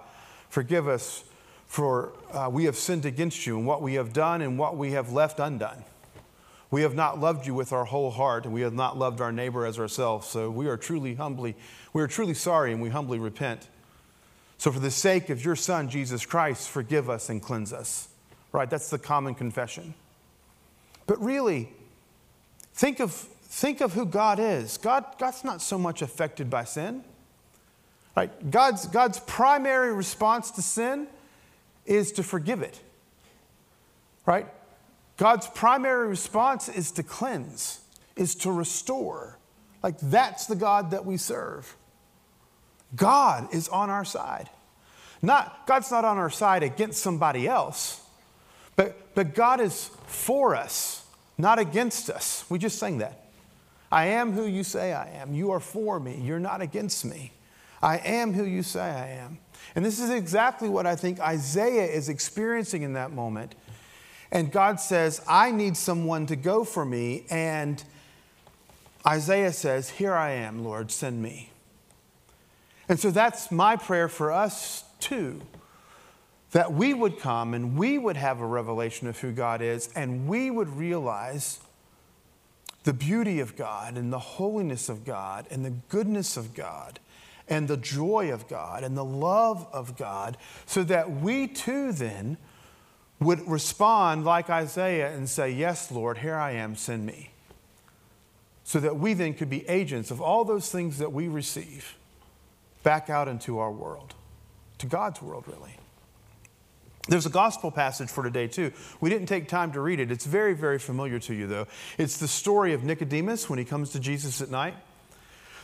forgive 0.56 0.88
us 0.88 1.26
for 1.68 2.14
uh, 2.32 2.50
we 2.50 2.64
have 2.64 2.78
sinned 2.78 3.04
against 3.04 3.46
you 3.46 3.58
and 3.58 3.68
what 3.68 3.82
we 3.82 3.96
have 3.96 4.14
done 4.14 4.42
and 4.42 4.58
what 4.58 4.78
we 4.78 4.92
have 4.92 5.12
left 5.12 5.38
undone. 5.38 5.84
We 6.72 6.84
have 6.84 6.96
not 6.96 7.20
loved 7.20 7.46
you 7.46 7.54
with 7.54 7.74
our 7.74 7.84
whole 7.84 8.10
heart, 8.10 8.46
and 8.46 8.54
we 8.54 8.62
have 8.62 8.74
not 8.74 8.98
loved 8.98 9.20
our 9.20 9.34
neighbor 9.34 9.66
as 9.66 9.78
ourselves. 9.78 10.30
So 10.30 10.50
we 10.50 10.68
are 10.68 10.78
truly 10.78 11.16
humbly, 11.16 11.58
we 11.92 12.02
are 12.02 12.08
truly 12.08 12.34
sorry, 12.34 12.72
and 12.72 12.82
we 12.82 12.88
humbly 12.88 13.20
repent. 13.20 13.68
So, 14.58 14.72
for 14.72 14.80
the 14.80 14.92
sake 14.92 15.30
of 15.30 15.44
your 15.44 15.58
Son, 15.58 15.90
Jesus 15.90 16.26
Christ, 16.26 16.70
forgive 16.70 17.10
us 17.10 17.28
and 17.30 17.42
cleanse 17.42 17.74
us. 17.74 18.08
Right? 18.54 18.70
That's 18.70 18.90
the 18.90 18.98
common 18.98 19.36
confession. 19.36 19.94
But 21.06 21.22
really, 21.22 21.68
think 22.74 23.02
of, 23.02 23.12
think 23.12 23.82
of 23.82 23.92
who 23.92 24.06
God 24.06 24.40
is. 24.40 24.78
God, 24.78 25.04
God's 25.20 25.44
not 25.44 25.62
so 25.62 25.78
much 25.78 26.02
affected 26.02 26.50
by 26.50 26.64
sin. 26.64 27.04
Right? 28.16 28.50
God's, 28.50 28.88
God's 28.88 29.20
primary 29.20 29.94
response 29.94 30.52
to 30.52 30.62
sin 30.62 31.08
is 31.86 32.14
to 32.14 32.24
forgive 32.24 32.62
it. 32.62 32.80
Right? 34.26 34.48
God's 35.18 35.48
primary 35.48 36.08
response 36.08 36.70
is 36.70 36.92
to 36.94 37.04
cleanse, 37.04 37.82
is 38.16 38.36
to 38.36 38.52
restore. 38.52 39.38
Like 39.84 40.00
that's 40.00 40.46
the 40.48 40.56
God 40.56 40.92
that 40.92 41.06
we 41.06 41.18
serve. 41.18 41.76
God 42.96 43.54
is 43.54 43.68
on 43.70 43.90
our 43.90 44.06
side. 44.06 44.50
Not, 45.22 45.68
God's 45.68 45.92
not 45.92 46.06
on 46.06 46.18
our 46.18 46.30
side 46.30 46.64
against 46.64 47.02
somebody 47.02 47.48
else, 47.48 48.02
but, 48.76 49.14
but 49.16 49.34
God 49.34 49.60
is 49.60 49.90
for 50.08 50.56
us, 50.56 51.06
not 51.38 51.60
against 51.60 52.10
us. 52.10 52.46
We 52.50 52.60
just 52.60 52.78
sang 52.78 53.00
that. 53.00 53.26
I 53.92 54.08
am 54.08 54.34
who 54.34 54.46
you 54.46 54.64
say 54.64 54.94
I 54.94 55.10
am. 55.10 55.34
You 55.34 55.52
are 55.52 55.60
for 55.60 56.00
me. 56.00 56.20
You're 56.22 56.40
not 56.40 56.62
against 56.62 57.06
me. 57.06 57.32
I 57.86 57.98
am 57.98 58.34
who 58.34 58.46
you 58.46 58.64
say 58.64 58.82
I 58.82 59.10
am. 59.10 59.38
And 59.76 59.86
this 59.86 60.00
is 60.00 60.10
exactly 60.10 60.68
what 60.68 60.88
I 60.88 60.96
think 60.96 61.20
Isaiah 61.20 61.86
is 61.86 62.10
experiencing 62.10 62.82
in 62.82 62.94
that 62.94 63.12
moment. 63.12 63.54
And 64.32 64.52
God 64.52 64.80
says, 64.80 65.22
I 65.30 65.52
need 65.52 65.78
someone 65.78 66.26
to 66.26 66.36
go 66.36 66.64
for 66.64 66.84
me. 66.84 67.26
And 67.30 67.84
Isaiah 69.06 69.54
says, 69.54 69.92
Here 69.92 70.16
I 70.16 70.32
am, 70.32 70.66
Lord, 70.66 70.90
send 70.90 71.22
me. 71.22 71.52
And 72.90 73.00
so 73.00 73.12
that's 73.12 73.52
my 73.52 73.76
prayer 73.76 74.10
for 74.10 74.32
us 74.32 74.84
too. 75.00 75.44
That 76.54 76.74
we 76.74 76.92
would 76.96 77.20
come 77.20 77.54
and 77.54 77.78
we 77.78 78.00
would 78.00 78.18
have 78.18 78.42
a 78.42 78.48
revelation 78.48 79.08
of 79.08 79.20
who 79.20 79.32
God 79.32 79.62
is, 79.62 79.90
and 79.96 80.28
we 80.28 80.50
would 80.50 80.70
realize 80.70 81.60
the 82.84 82.94
beauty 82.94 83.40
of 83.42 83.56
God 83.56 83.96
and 83.96 84.12
the 84.12 84.18
holiness 84.18 84.90
of 84.90 85.06
God 85.06 85.46
and 85.52 85.64
the 85.64 85.74
goodness 85.90 86.36
of 86.36 86.56
God 86.56 87.00
and 87.48 87.68
the 87.68 87.78
joy 87.78 88.32
of 88.32 88.48
God 88.48 88.84
and 88.84 88.98
the 88.98 89.06
love 89.06 89.68
of 89.72 89.98
God, 89.98 90.38
so 90.66 90.84
that 90.84 91.12
we 91.12 91.48
too 91.48 91.92
then 91.92 92.38
would 93.20 93.48
respond 93.48 94.26
like 94.26 94.50
Isaiah 94.50 95.16
and 95.16 95.30
say, 95.30 95.52
Yes, 95.52 95.92
Lord, 95.92 96.20
here 96.20 96.36
I 96.36 96.52
am, 96.52 96.76
send 96.76 97.06
me. 97.06 97.32
So 98.64 98.80
that 98.80 98.98
we 98.98 99.14
then 99.14 99.34
could 99.34 99.50
be 99.50 99.68
agents 99.70 100.12
of 100.12 100.22
all 100.22 100.44
those 100.44 100.72
things 100.72 100.98
that 100.98 101.14
we 101.14 101.28
receive 101.28 101.96
back 102.84 103.10
out 103.10 103.28
into 103.28 103.60
our 103.60 103.72
world, 103.72 104.16
to 104.80 104.88
God's 104.88 105.22
world, 105.22 105.46
really. 105.48 105.76
There's 107.08 107.28
a 107.28 107.32
gospel 107.32 107.70
passage 107.70 108.10
for 108.10 108.24
today, 108.24 108.48
too. 108.48 108.72
We 109.00 109.12
didn't 109.12 109.28
take 109.28 109.48
time 109.48 109.72
to 109.74 109.82
read 109.82 110.00
it. 110.00 110.12
It's 110.12 110.26
very, 110.26 110.56
very 110.56 110.80
familiar 110.80 111.20
to 111.20 111.34
you, 111.36 111.46
though. 111.46 111.68
It's 112.00 112.18
the 112.18 112.28
story 112.28 112.74
of 112.74 112.84
Nicodemus 112.84 113.48
when 113.48 113.60
he 113.60 113.66
comes 113.66 113.92
to 113.92 114.00
Jesus 114.00 114.42
at 114.42 114.50
night. 114.50 114.76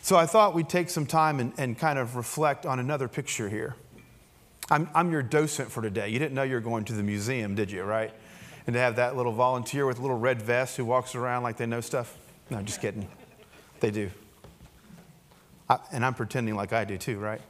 So 0.02 0.16
I 0.18 0.26
thought 0.26 0.56
we'd 0.56 0.70
take 0.70 0.90
some 0.90 1.06
time 1.06 1.40
and, 1.40 1.54
and 1.58 1.78
kind 1.78 2.00
of 2.00 2.16
reflect 2.16 2.66
on 2.66 2.80
another 2.80 3.08
picture 3.08 3.50
here. 3.50 3.76
I'm, 4.70 4.90
I'm 4.96 5.12
your 5.12 5.22
docent 5.22 5.72
for 5.72 5.82
today. 5.82 6.10
You 6.10 6.18
didn't 6.18 6.34
know 6.34 6.44
you 6.44 6.56
were 6.56 6.62
going 6.62 6.86
to 6.86 6.94
the 6.94 7.04
museum, 7.04 7.56
did 7.56 7.70
you, 7.70 7.84
right? 7.84 8.12
And 8.66 8.74
to 8.74 8.80
have 8.80 8.96
that 8.96 9.16
little 9.16 9.32
volunteer 9.32 9.86
with 9.86 10.00
a 10.00 10.02
little 10.02 10.18
red 10.18 10.42
vest 10.42 10.78
who 10.78 10.86
walks 10.86 11.14
around 11.14 11.44
like 11.44 11.58
they 11.58 11.66
know 11.66 11.82
stuff. 11.82 12.18
No, 12.50 12.62
just 12.62 12.82
kidding. 12.82 13.08
They 13.80 13.92
do. 13.92 14.10
I, 15.70 15.80
and 15.92 16.06
I'm 16.06 16.14
pretending 16.14 16.56
like 16.56 16.74
I 16.74 16.84
do 16.84 16.98
too, 16.98 17.20
right? 17.20 17.42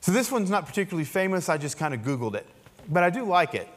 So 0.00 0.10
this 0.10 0.32
one's 0.32 0.50
not 0.50 0.66
particularly 0.66 1.04
famous. 1.04 1.48
I 1.48 1.56
just 1.56 1.78
kind 1.78 1.94
of 1.94 2.00
Googled 2.00 2.34
it, 2.34 2.46
but 2.88 3.04
I 3.04 3.10
do 3.10 3.24
like 3.24 3.54
it. 3.54 3.68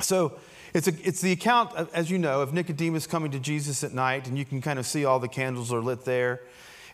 So 0.00 0.38
it's, 0.74 0.88
a, 0.88 0.92
it's 1.02 1.20
the 1.20 1.32
account, 1.32 1.72
of, 1.74 1.90
as 1.94 2.10
you 2.10 2.18
know, 2.18 2.42
of 2.42 2.52
Nicodemus 2.52 3.06
coming 3.06 3.30
to 3.32 3.38
Jesus 3.38 3.84
at 3.84 3.92
night, 3.92 4.26
and 4.26 4.38
you 4.38 4.44
can 4.44 4.60
kind 4.60 4.78
of 4.78 4.86
see 4.86 5.04
all 5.04 5.18
the 5.18 5.28
candles 5.28 5.72
are 5.72 5.80
lit 5.80 6.04
there, 6.04 6.40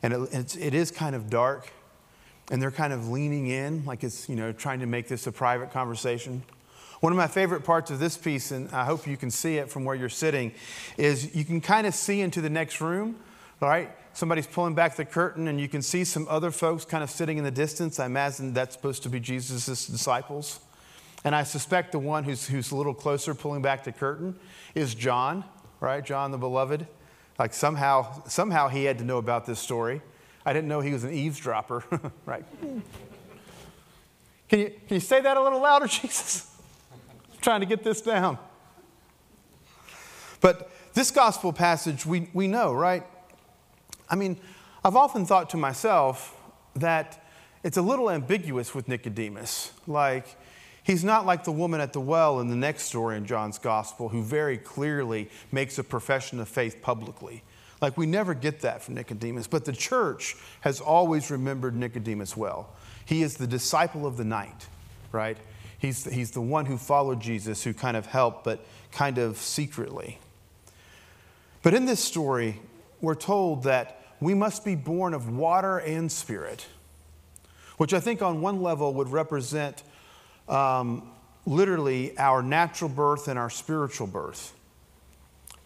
and 0.02 0.12
it, 0.12 0.28
it's, 0.32 0.56
it 0.56 0.74
is 0.74 0.90
kind 0.90 1.14
of 1.16 1.30
dark, 1.30 1.72
and 2.50 2.60
they're 2.60 2.70
kind 2.70 2.92
of 2.92 3.08
leaning 3.08 3.48
in, 3.48 3.84
like 3.84 4.04
it's, 4.04 4.28
you 4.28 4.36
know, 4.36 4.52
trying 4.52 4.80
to 4.80 4.86
make 4.86 5.08
this 5.08 5.26
a 5.26 5.32
private 5.32 5.72
conversation. 5.72 6.42
One 7.00 7.12
of 7.12 7.16
my 7.16 7.26
favorite 7.26 7.64
parts 7.64 7.90
of 7.90 7.98
this 7.98 8.16
piece, 8.16 8.50
and 8.50 8.70
I 8.70 8.84
hope 8.84 9.06
you 9.06 9.16
can 9.16 9.30
see 9.30 9.56
it 9.56 9.70
from 9.70 9.84
where 9.84 9.94
you're 9.94 10.08
sitting, 10.08 10.52
is 10.96 11.34
you 11.34 11.44
can 11.44 11.60
kind 11.60 11.86
of 11.86 11.94
see 11.94 12.20
into 12.20 12.40
the 12.40 12.50
next 12.50 12.80
room, 12.80 13.16
right? 13.60 13.90
somebody's 14.14 14.46
pulling 14.46 14.74
back 14.74 14.96
the 14.96 15.04
curtain 15.04 15.48
and 15.48 15.60
you 15.60 15.68
can 15.68 15.82
see 15.82 16.04
some 16.04 16.26
other 16.30 16.50
folks 16.50 16.84
kind 16.84 17.02
of 17.02 17.10
sitting 17.10 17.36
in 17.36 17.44
the 17.44 17.50
distance. 17.50 17.98
I 17.98 18.06
imagine 18.06 18.54
that's 18.54 18.74
supposed 18.74 19.02
to 19.02 19.08
be 19.08 19.20
Jesus' 19.20 19.86
disciples. 19.86 20.60
And 21.24 21.34
I 21.34 21.42
suspect 21.42 21.92
the 21.92 21.98
one 21.98 22.24
who's, 22.24 22.46
who's 22.46 22.70
a 22.70 22.76
little 22.76 22.94
closer 22.94 23.34
pulling 23.34 23.62
back 23.62 23.84
the 23.84 23.92
curtain 23.92 24.38
is 24.74 24.94
John, 24.94 25.44
right? 25.80 26.04
John 26.04 26.30
the 26.30 26.38
beloved. 26.38 26.86
Like 27.38 27.54
somehow, 27.54 28.22
somehow 28.28 28.68
he 28.68 28.84
had 28.84 28.98
to 28.98 29.04
know 29.04 29.18
about 29.18 29.46
this 29.46 29.58
story. 29.58 30.02
I 30.44 30.52
didn't 30.52 30.68
know 30.68 30.80
he 30.80 30.92
was 30.92 31.04
an 31.04 31.12
eavesdropper, 31.12 31.84
right? 32.26 32.44
Can 34.48 34.58
you, 34.58 34.66
can 34.66 34.94
you 34.94 35.00
say 35.00 35.20
that 35.22 35.36
a 35.36 35.42
little 35.42 35.60
louder, 35.60 35.86
Jesus? 35.88 36.54
I'm 36.92 37.40
trying 37.40 37.60
to 37.60 37.66
get 37.66 37.82
this 37.82 38.02
down. 38.02 38.38
But 40.40 40.70
this 40.92 41.10
gospel 41.10 41.52
passage, 41.52 42.04
we, 42.04 42.28
we 42.34 42.46
know, 42.46 42.74
right? 42.74 43.02
I 44.10 44.14
mean, 44.14 44.38
I've 44.84 44.96
often 44.96 45.24
thought 45.24 45.48
to 45.50 45.56
myself 45.56 46.36
that 46.76 47.24
it's 47.62 47.78
a 47.78 47.82
little 47.82 48.10
ambiguous 48.10 48.74
with 48.74 48.88
Nicodemus. 48.88 49.72
Like, 49.86 50.36
he's 50.84 51.02
not 51.02 51.26
like 51.26 51.42
the 51.42 51.52
woman 51.52 51.80
at 51.80 51.92
the 51.92 52.00
well 52.00 52.38
in 52.38 52.48
the 52.48 52.56
next 52.56 52.84
story 52.84 53.16
in 53.16 53.26
John's 53.26 53.58
gospel 53.58 54.08
who 54.08 54.22
very 54.22 54.56
clearly 54.56 55.28
makes 55.50 55.78
a 55.78 55.84
profession 55.84 56.38
of 56.38 56.48
faith 56.48 56.80
publicly. 56.80 57.42
Like, 57.80 57.96
we 57.96 58.06
never 58.06 58.32
get 58.32 58.60
that 58.60 58.82
from 58.82 58.94
Nicodemus, 58.94 59.48
but 59.48 59.64
the 59.64 59.72
church 59.72 60.36
has 60.60 60.80
always 60.80 61.30
remembered 61.30 61.74
Nicodemus 61.74 62.36
well. 62.36 62.70
He 63.04 63.22
is 63.22 63.36
the 63.36 63.46
disciple 63.46 64.06
of 64.06 64.16
the 64.16 64.24
night, 64.24 64.66
right? 65.10 65.36
He's, 65.78 66.04
he's 66.04 66.30
the 66.30 66.40
one 66.40 66.66
who 66.66 66.78
followed 66.78 67.20
Jesus, 67.20 67.62
who 67.64 67.74
kind 67.74 67.96
of 67.96 68.06
helped, 68.06 68.44
but 68.44 68.64
kind 68.92 69.18
of 69.18 69.36
secretly. 69.36 70.18
But 71.62 71.74
in 71.74 71.84
this 71.84 72.00
story, 72.00 72.60
we're 73.00 73.14
told 73.14 73.64
that 73.64 74.00
we 74.20 74.32
must 74.32 74.64
be 74.64 74.76
born 74.76 75.12
of 75.12 75.28
water 75.28 75.78
and 75.78 76.10
spirit, 76.10 76.66
which 77.76 77.92
I 77.92 78.00
think 78.00 78.22
on 78.22 78.40
one 78.40 78.62
level 78.62 78.94
would 78.94 79.08
represent 79.08 79.82
um, 80.48 81.10
literally 81.46 82.16
our 82.18 82.42
natural 82.42 82.90
birth 82.90 83.28
and 83.28 83.38
our 83.38 83.50
spiritual 83.50 84.06
birth. 84.06 84.52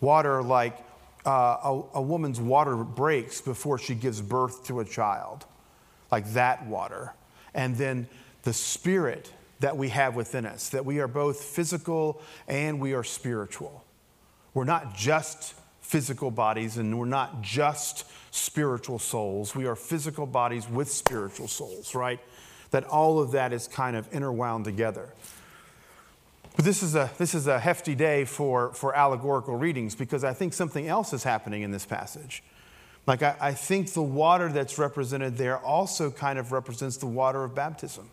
Water, 0.00 0.42
like 0.42 0.78
uh, 1.26 1.56
a, 1.62 1.82
a 1.94 2.02
woman's 2.02 2.40
water 2.40 2.76
breaks 2.76 3.40
before 3.40 3.78
she 3.78 3.94
gives 3.94 4.20
birth 4.20 4.64
to 4.66 4.80
a 4.80 4.84
child, 4.84 5.44
like 6.10 6.32
that 6.32 6.66
water. 6.66 7.12
And 7.54 7.76
then 7.76 8.08
the 8.42 8.52
spirit 8.52 9.32
that 9.60 9.76
we 9.76 9.88
have 9.88 10.14
within 10.14 10.46
us, 10.46 10.68
that 10.70 10.84
we 10.84 11.00
are 11.00 11.08
both 11.08 11.40
physical 11.40 12.22
and 12.46 12.80
we 12.80 12.94
are 12.94 13.02
spiritual. 13.02 13.84
We're 14.54 14.64
not 14.64 14.96
just 14.96 15.54
physical 15.80 16.30
bodies 16.30 16.76
and 16.76 16.98
we're 16.98 17.06
not 17.06 17.42
just 17.42 18.04
spiritual 18.30 18.98
souls. 18.98 19.54
We 19.54 19.66
are 19.66 19.74
physical 19.74 20.26
bodies 20.26 20.68
with 20.68 20.90
spiritual 20.90 21.48
souls, 21.48 21.94
right? 21.94 22.20
That 22.70 22.84
all 22.84 23.20
of 23.20 23.32
that 23.32 23.52
is 23.52 23.66
kind 23.68 23.96
of 23.96 24.10
interwound 24.10 24.64
together. 24.64 25.08
But 26.56 26.64
this 26.64 26.82
is 26.82 26.96
a, 26.96 27.08
this 27.18 27.34
is 27.34 27.46
a 27.46 27.60
hefty 27.60 27.94
day 27.94 28.24
for, 28.24 28.74
for 28.74 28.94
allegorical 28.94 29.54
readings 29.54 29.94
because 29.94 30.24
I 30.24 30.32
think 30.32 30.52
something 30.52 30.88
else 30.88 31.12
is 31.12 31.22
happening 31.22 31.62
in 31.62 31.70
this 31.70 31.86
passage. 31.86 32.42
Like, 33.06 33.22
I, 33.22 33.36
I 33.40 33.52
think 33.54 33.92
the 33.92 34.02
water 34.02 34.48
that's 34.50 34.76
represented 34.76 35.36
there 35.36 35.58
also 35.58 36.10
kind 36.10 36.38
of 36.38 36.50
represents 36.50 36.96
the 36.96 37.06
water 37.06 37.44
of 37.44 37.54
baptism. 37.54 38.10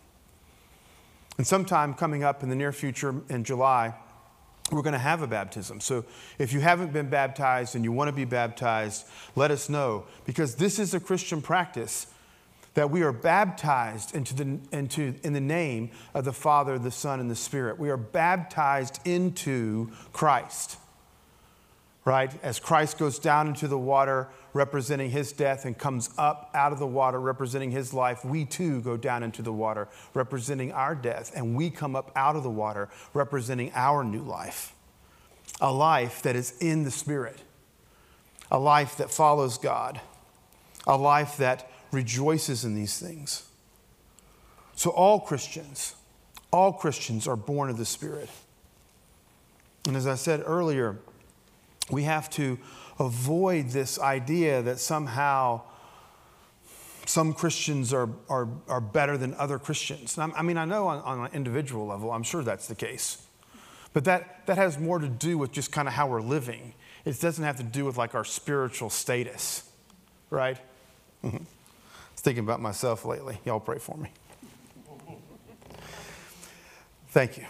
And 1.38 1.46
sometime 1.46 1.92
coming 1.92 2.24
up 2.24 2.42
in 2.42 2.48
the 2.48 2.54
near 2.54 2.72
future 2.72 3.14
in 3.28 3.44
July, 3.44 3.94
we're 4.70 4.82
going 4.82 4.94
to 4.94 4.98
have 4.98 5.22
a 5.22 5.26
baptism. 5.26 5.80
So 5.80 6.04
if 6.38 6.52
you 6.52 6.60
haven't 6.60 6.92
been 6.92 7.08
baptized 7.08 7.74
and 7.74 7.84
you 7.84 7.92
want 7.92 8.08
to 8.08 8.12
be 8.12 8.24
baptized, 8.24 9.06
let 9.34 9.50
us 9.50 9.68
know 9.68 10.04
because 10.24 10.54
this 10.54 10.78
is 10.78 10.94
a 10.94 11.00
Christian 11.00 11.42
practice 11.42 12.06
that 12.76 12.90
we 12.90 13.00
are 13.02 13.10
baptized 13.10 14.14
into 14.14 14.34
the, 14.34 14.58
into, 14.70 15.14
in 15.24 15.32
the 15.32 15.40
name 15.40 15.90
of 16.12 16.26
the 16.26 16.32
Father, 16.32 16.78
the 16.78 16.90
Son, 16.90 17.20
and 17.20 17.30
the 17.30 17.34
Spirit. 17.34 17.78
We 17.78 17.88
are 17.88 17.96
baptized 17.96 19.00
into 19.06 19.90
Christ, 20.12 20.76
right? 22.04 22.30
As 22.44 22.60
Christ 22.60 22.98
goes 22.98 23.18
down 23.18 23.48
into 23.48 23.66
the 23.66 23.78
water, 23.78 24.28
representing 24.52 25.10
his 25.10 25.32
death, 25.32 25.64
and 25.64 25.76
comes 25.76 26.10
up 26.18 26.50
out 26.52 26.70
of 26.70 26.78
the 26.78 26.86
water, 26.86 27.18
representing 27.18 27.70
his 27.70 27.94
life, 27.94 28.22
we 28.26 28.44
too 28.44 28.82
go 28.82 28.98
down 28.98 29.22
into 29.22 29.40
the 29.40 29.54
water, 29.54 29.88
representing 30.12 30.70
our 30.72 30.94
death, 30.94 31.32
and 31.34 31.56
we 31.56 31.70
come 31.70 31.96
up 31.96 32.12
out 32.14 32.36
of 32.36 32.42
the 32.42 32.50
water, 32.50 32.90
representing 33.14 33.72
our 33.74 34.04
new 34.04 34.22
life. 34.22 34.74
A 35.62 35.72
life 35.72 36.20
that 36.24 36.36
is 36.36 36.52
in 36.60 36.84
the 36.84 36.90
Spirit, 36.90 37.40
a 38.50 38.58
life 38.58 38.98
that 38.98 39.10
follows 39.10 39.56
God, 39.56 39.98
a 40.86 40.98
life 40.98 41.38
that 41.38 41.70
rejoices 41.96 42.64
in 42.64 42.74
these 42.74 42.98
things. 42.98 43.48
So, 44.76 44.90
all 44.90 45.18
Christians, 45.18 45.96
all 46.52 46.72
Christians 46.72 47.26
are 47.26 47.36
born 47.36 47.70
of 47.70 47.78
the 47.78 47.86
Spirit. 47.86 48.28
And 49.86 49.96
as 49.96 50.06
I 50.06 50.14
said 50.14 50.42
earlier, 50.44 50.98
we 51.90 52.02
have 52.04 52.28
to 52.30 52.58
avoid 52.98 53.70
this 53.70 53.98
idea 53.98 54.62
that 54.62 54.78
somehow 54.78 55.62
some 57.06 57.32
Christians 57.32 57.94
are, 57.94 58.08
are, 58.28 58.48
are 58.68 58.80
better 58.80 59.16
than 59.16 59.34
other 59.34 59.58
Christians. 59.58 60.18
And 60.18 60.32
I 60.34 60.42
mean, 60.42 60.58
I 60.58 60.64
know 60.64 60.88
on, 60.88 60.98
on 61.02 61.26
an 61.26 61.32
individual 61.32 61.86
level, 61.86 62.10
I'm 62.10 62.24
sure 62.24 62.42
that's 62.42 62.66
the 62.66 62.74
case. 62.74 63.22
But 63.92 64.04
that, 64.04 64.44
that 64.46 64.58
has 64.58 64.78
more 64.78 64.98
to 64.98 65.08
do 65.08 65.38
with 65.38 65.52
just 65.52 65.72
kind 65.72 65.88
of 65.88 65.94
how 65.94 66.08
we're 66.08 66.20
living. 66.20 66.74
It 67.06 67.18
doesn't 67.20 67.44
have 67.44 67.56
to 67.56 67.62
do 67.62 67.84
with 67.86 67.96
like 67.96 68.14
our 68.14 68.24
spiritual 68.24 68.90
status, 68.90 69.70
right? 70.28 70.58
Mm-hmm. 71.24 71.44
Was 72.16 72.22
thinking 72.22 72.44
about 72.44 72.62
myself 72.62 73.04
lately. 73.04 73.38
Y'all 73.44 73.60
pray 73.60 73.78
for 73.78 73.96
me. 73.96 74.10
Thank 77.08 77.38
you. 77.38 77.44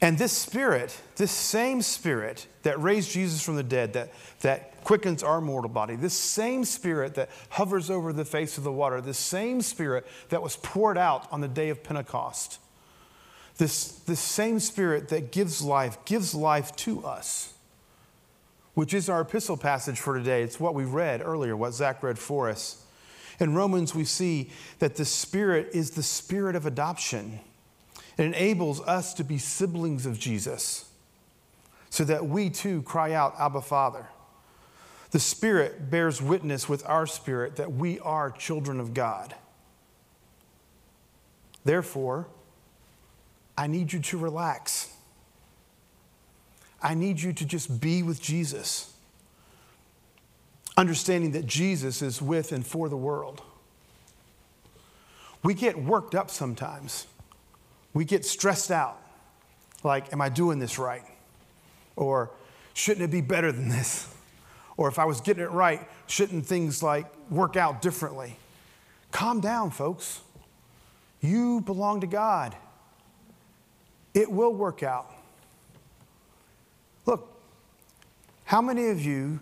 And 0.00 0.18
this 0.18 0.32
spirit, 0.32 1.00
this 1.16 1.30
same 1.30 1.80
spirit 1.80 2.46
that 2.62 2.78
raised 2.78 3.10
Jesus 3.10 3.42
from 3.42 3.56
the 3.56 3.62
dead, 3.62 3.94
that, 3.94 4.12
that 4.40 4.84
quickens 4.84 5.22
our 5.22 5.40
mortal 5.40 5.70
body, 5.70 5.96
this 5.96 6.12
same 6.12 6.66
spirit 6.66 7.14
that 7.14 7.30
hovers 7.48 7.88
over 7.88 8.12
the 8.12 8.26
face 8.26 8.58
of 8.58 8.64
the 8.64 8.72
water, 8.72 9.00
this 9.00 9.16
same 9.16 9.62
spirit 9.62 10.06
that 10.28 10.42
was 10.42 10.56
poured 10.56 10.98
out 10.98 11.26
on 11.32 11.40
the 11.40 11.48
day 11.48 11.70
of 11.70 11.82
Pentecost, 11.82 12.58
this, 13.56 13.92
this 14.00 14.20
same 14.20 14.60
spirit 14.60 15.08
that 15.08 15.32
gives 15.32 15.62
life, 15.62 15.96
gives 16.04 16.34
life 16.34 16.76
to 16.76 17.02
us, 17.06 17.53
which 18.74 18.92
is 18.92 19.08
our 19.08 19.20
epistle 19.22 19.56
passage 19.56 19.98
for 19.98 20.16
today. 20.16 20.42
It's 20.42 20.60
what 20.60 20.74
we 20.74 20.84
read 20.84 21.22
earlier, 21.22 21.56
what 21.56 21.74
Zach 21.74 22.02
read 22.02 22.18
for 22.18 22.48
us. 22.48 22.84
In 23.40 23.54
Romans, 23.54 23.94
we 23.94 24.04
see 24.04 24.50
that 24.78 24.96
the 24.96 25.04
spirit 25.04 25.70
is 25.72 25.92
the 25.92 26.02
spirit 26.02 26.56
of 26.56 26.66
adoption. 26.66 27.40
It 28.16 28.24
enables 28.24 28.80
us 28.82 29.14
to 29.14 29.24
be 29.24 29.38
siblings 29.38 30.06
of 30.06 30.18
Jesus 30.18 30.88
so 31.90 32.04
that 32.04 32.26
we 32.26 32.50
too 32.50 32.82
cry 32.82 33.12
out, 33.12 33.34
Abba, 33.38 33.60
Father. 33.60 34.06
The 35.12 35.20
Spirit 35.20 35.90
bears 35.90 36.20
witness 36.20 36.68
with 36.68 36.84
our 36.86 37.06
spirit 37.06 37.54
that 37.54 37.70
we 37.70 38.00
are 38.00 38.32
children 38.32 38.80
of 38.80 38.94
God. 38.94 39.32
Therefore, 41.64 42.26
I 43.56 43.68
need 43.68 43.92
you 43.92 44.00
to 44.00 44.18
relax. 44.18 44.93
I 46.84 46.92
need 46.92 47.20
you 47.20 47.32
to 47.32 47.46
just 47.46 47.80
be 47.80 48.02
with 48.02 48.20
Jesus, 48.20 48.92
understanding 50.76 51.32
that 51.32 51.46
Jesus 51.46 52.02
is 52.02 52.20
with 52.20 52.52
and 52.52 52.64
for 52.64 52.90
the 52.90 52.96
world. 52.96 53.42
we 55.42 55.54
get 55.54 55.78
worked 55.78 56.14
up 56.14 56.30
sometimes. 56.30 57.06
We 57.94 58.04
get 58.04 58.24
stressed 58.24 58.70
out. 58.70 59.00
Like, 59.82 60.12
am 60.12 60.20
I 60.20 60.28
doing 60.28 60.58
this 60.58 60.78
right? 60.78 61.04
Or 61.96 62.30
shouldn't 62.74 63.04
it 63.04 63.10
be 63.10 63.20
better 63.20 63.50
than 63.50 63.68
this? 63.68 64.12
Or 64.76 64.88
if 64.88 64.98
I 64.98 65.04
was 65.04 65.20
getting 65.20 65.44
it 65.44 65.50
right, 65.50 65.86
shouldn't 66.06 66.46
things 66.46 66.82
like 66.82 67.06
work 67.30 67.56
out 67.56 67.80
differently? 67.80 68.36
Calm 69.10 69.40
down, 69.40 69.70
folks. 69.70 70.20
You 71.20 71.60
belong 71.60 72.00
to 72.00 72.06
God. 72.06 72.56
It 74.12 74.30
will 74.30 74.52
work 74.52 74.82
out. 74.82 75.10
Look, 77.06 77.38
how 78.44 78.60
many 78.60 78.88
of 78.88 79.00
you 79.00 79.40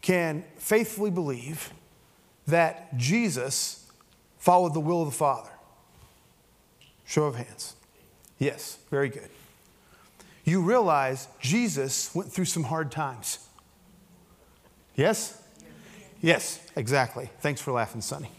can 0.00 0.44
faithfully 0.56 1.10
believe 1.10 1.72
that 2.46 2.96
Jesus 2.96 3.90
followed 4.38 4.74
the 4.74 4.80
will 4.80 5.02
of 5.02 5.08
the 5.08 5.16
Father? 5.16 5.50
Show 7.04 7.24
of 7.24 7.36
hands. 7.36 7.76
Yes, 8.38 8.78
very 8.90 9.08
good. 9.08 9.28
You 10.44 10.62
realize 10.62 11.28
Jesus 11.40 12.14
went 12.14 12.32
through 12.32 12.46
some 12.46 12.64
hard 12.64 12.90
times. 12.90 13.46
Yes? 14.96 15.40
Yes, 16.22 16.60
exactly. 16.76 17.30
Thanks 17.40 17.60
for 17.60 17.72
laughing, 17.72 18.00
Sonny. 18.00 18.30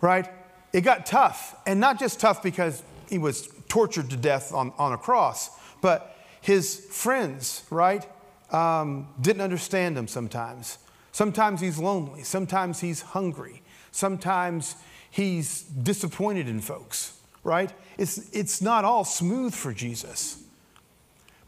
Right? 0.00 0.28
It 0.72 0.82
got 0.82 1.06
tough, 1.06 1.56
and 1.66 1.80
not 1.80 1.98
just 1.98 2.20
tough 2.20 2.42
because 2.42 2.82
he 3.08 3.18
was 3.18 3.48
tortured 3.68 4.10
to 4.10 4.16
death 4.16 4.52
on, 4.52 4.72
on 4.78 4.92
a 4.92 4.98
cross, 4.98 5.50
but 5.80 6.16
his 6.40 6.86
friends, 6.90 7.64
right, 7.70 8.06
um, 8.50 9.08
didn't 9.20 9.42
understand 9.42 9.96
him 9.96 10.08
sometimes. 10.08 10.78
Sometimes 11.12 11.60
he's 11.60 11.78
lonely, 11.78 12.22
sometimes 12.22 12.80
he's 12.80 13.00
hungry, 13.00 13.62
sometimes 13.90 14.76
he's 15.10 15.62
disappointed 15.62 16.48
in 16.48 16.60
folks, 16.60 17.18
right? 17.42 17.72
It's, 17.96 18.30
it's 18.32 18.62
not 18.62 18.84
all 18.84 19.04
smooth 19.04 19.54
for 19.54 19.72
Jesus. 19.72 20.42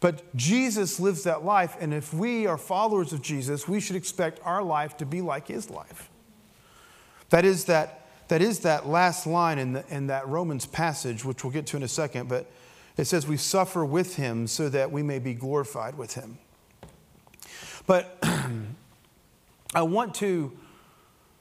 But 0.00 0.34
Jesus 0.34 0.98
lives 0.98 1.24
that 1.24 1.44
life, 1.44 1.76
and 1.78 1.92
if 1.92 2.12
we 2.14 2.46
are 2.46 2.56
followers 2.56 3.12
of 3.12 3.20
Jesus, 3.20 3.68
we 3.68 3.80
should 3.80 3.96
expect 3.96 4.40
our 4.44 4.62
life 4.62 4.96
to 4.96 5.06
be 5.06 5.20
like 5.20 5.48
his 5.48 5.68
life. 5.68 6.08
That 7.28 7.44
is 7.44 7.66
that, 7.66 8.08
that, 8.28 8.40
is 8.40 8.60
that 8.60 8.88
last 8.88 9.26
line 9.26 9.58
in, 9.58 9.74
the, 9.74 9.84
in 9.90 10.06
that 10.06 10.26
Romans 10.26 10.64
passage, 10.64 11.24
which 11.24 11.44
we'll 11.44 11.52
get 11.52 11.66
to 11.66 11.76
in 11.76 11.82
a 11.82 11.88
second, 11.88 12.30
but 12.30 12.50
it 12.96 13.04
says, 13.04 13.26
We 13.26 13.36
suffer 13.36 13.84
with 13.84 14.16
him 14.16 14.46
so 14.46 14.70
that 14.70 14.90
we 14.90 15.02
may 15.02 15.18
be 15.18 15.34
glorified 15.34 15.98
with 15.98 16.14
him. 16.14 16.38
But 17.90 18.16
I 19.74 19.82
want 19.82 20.14
to, 20.14 20.56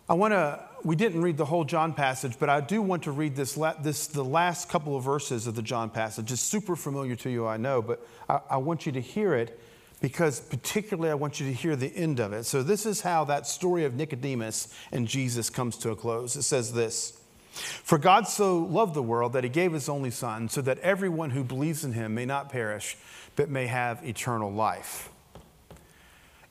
I 0.10 0.16
want 0.16 0.32
to, 0.32 0.60
we 0.84 0.96
didn't 0.96 1.22
read 1.22 1.38
the 1.38 1.46
whole 1.46 1.64
John 1.64 1.94
passage, 1.94 2.40
but 2.40 2.50
I 2.50 2.60
do 2.60 2.82
want 2.82 3.04
to 3.04 3.12
read 3.12 3.36
this, 3.36 3.54
this 3.84 4.08
the 4.08 4.26
last 4.26 4.68
couple 4.68 4.98
of 4.98 5.04
verses 5.04 5.46
of 5.46 5.54
the 5.54 5.62
John 5.62 5.92
passage. 5.92 6.32
It's 6.32 6.42
super 6.42 6.76
familiar 6.76 7.16
to 7.18 7.30
you, 7.30 7.46
I 7.46 7.58
know, 7.58 7.84
but 7.84 8.04
I, 8.28 8.40
I 8.50 8.58
want 8.58 8.88
you 8.88 8.92
to 8.94 9.00
hear 9.00 9.36
it 9.36 9.60
because 10.02 10.40
particularly 10.40 11.12
I 11.12 11.14
want 11.14 11.40
you 11.40 11.46
to 11.46 11.54
hear 11.54 11.76
the 11.76 11.96
end 11.96 12.20
of 12.20 12.34
it. 12.34 12.46
So 12.46 12.64
this 12.64 12.88
is 12.88 13.02
how 13.02 13.26
that 13.26 13.46
story 13.46 13.86
of 13.86 13.94
Nicodemus 13.94 14.74
and 14.92 15.08
Jesus 15.08 15.52
comes 15.52 15.78
to 15.78 15.92
a 15.92 15.96
close. 15.96 16.36
It 16.36 16.42
says 16.42 16.74
this. 16.74 17.22
For 17.52 18.00
God 18.00 18.28
so 18.28 18.58
loved 18.58 18.96
the 18.96 19.04
world 19.04 19.34
that 19.34 19.44
he 19.44 19.52
gave 19.52 19.74
his 19.74 19.88
only 19.88 20.10
Son, 20.10 20.50
so 20.50 20.64
that 20.64 20.80
everyone 20.80 21.30
who 21.30 21.44
believes 21.44 21.86
in 21.86 21.94
him 21.94 22.16
may 22.16 22.26
not 22.26 22.52
perish, 22.52 22.98
but 23.36 23.52
may 23.52 23.68
have 23.68 24.04
eternal 24.04 24.52
life. 24.52 25.12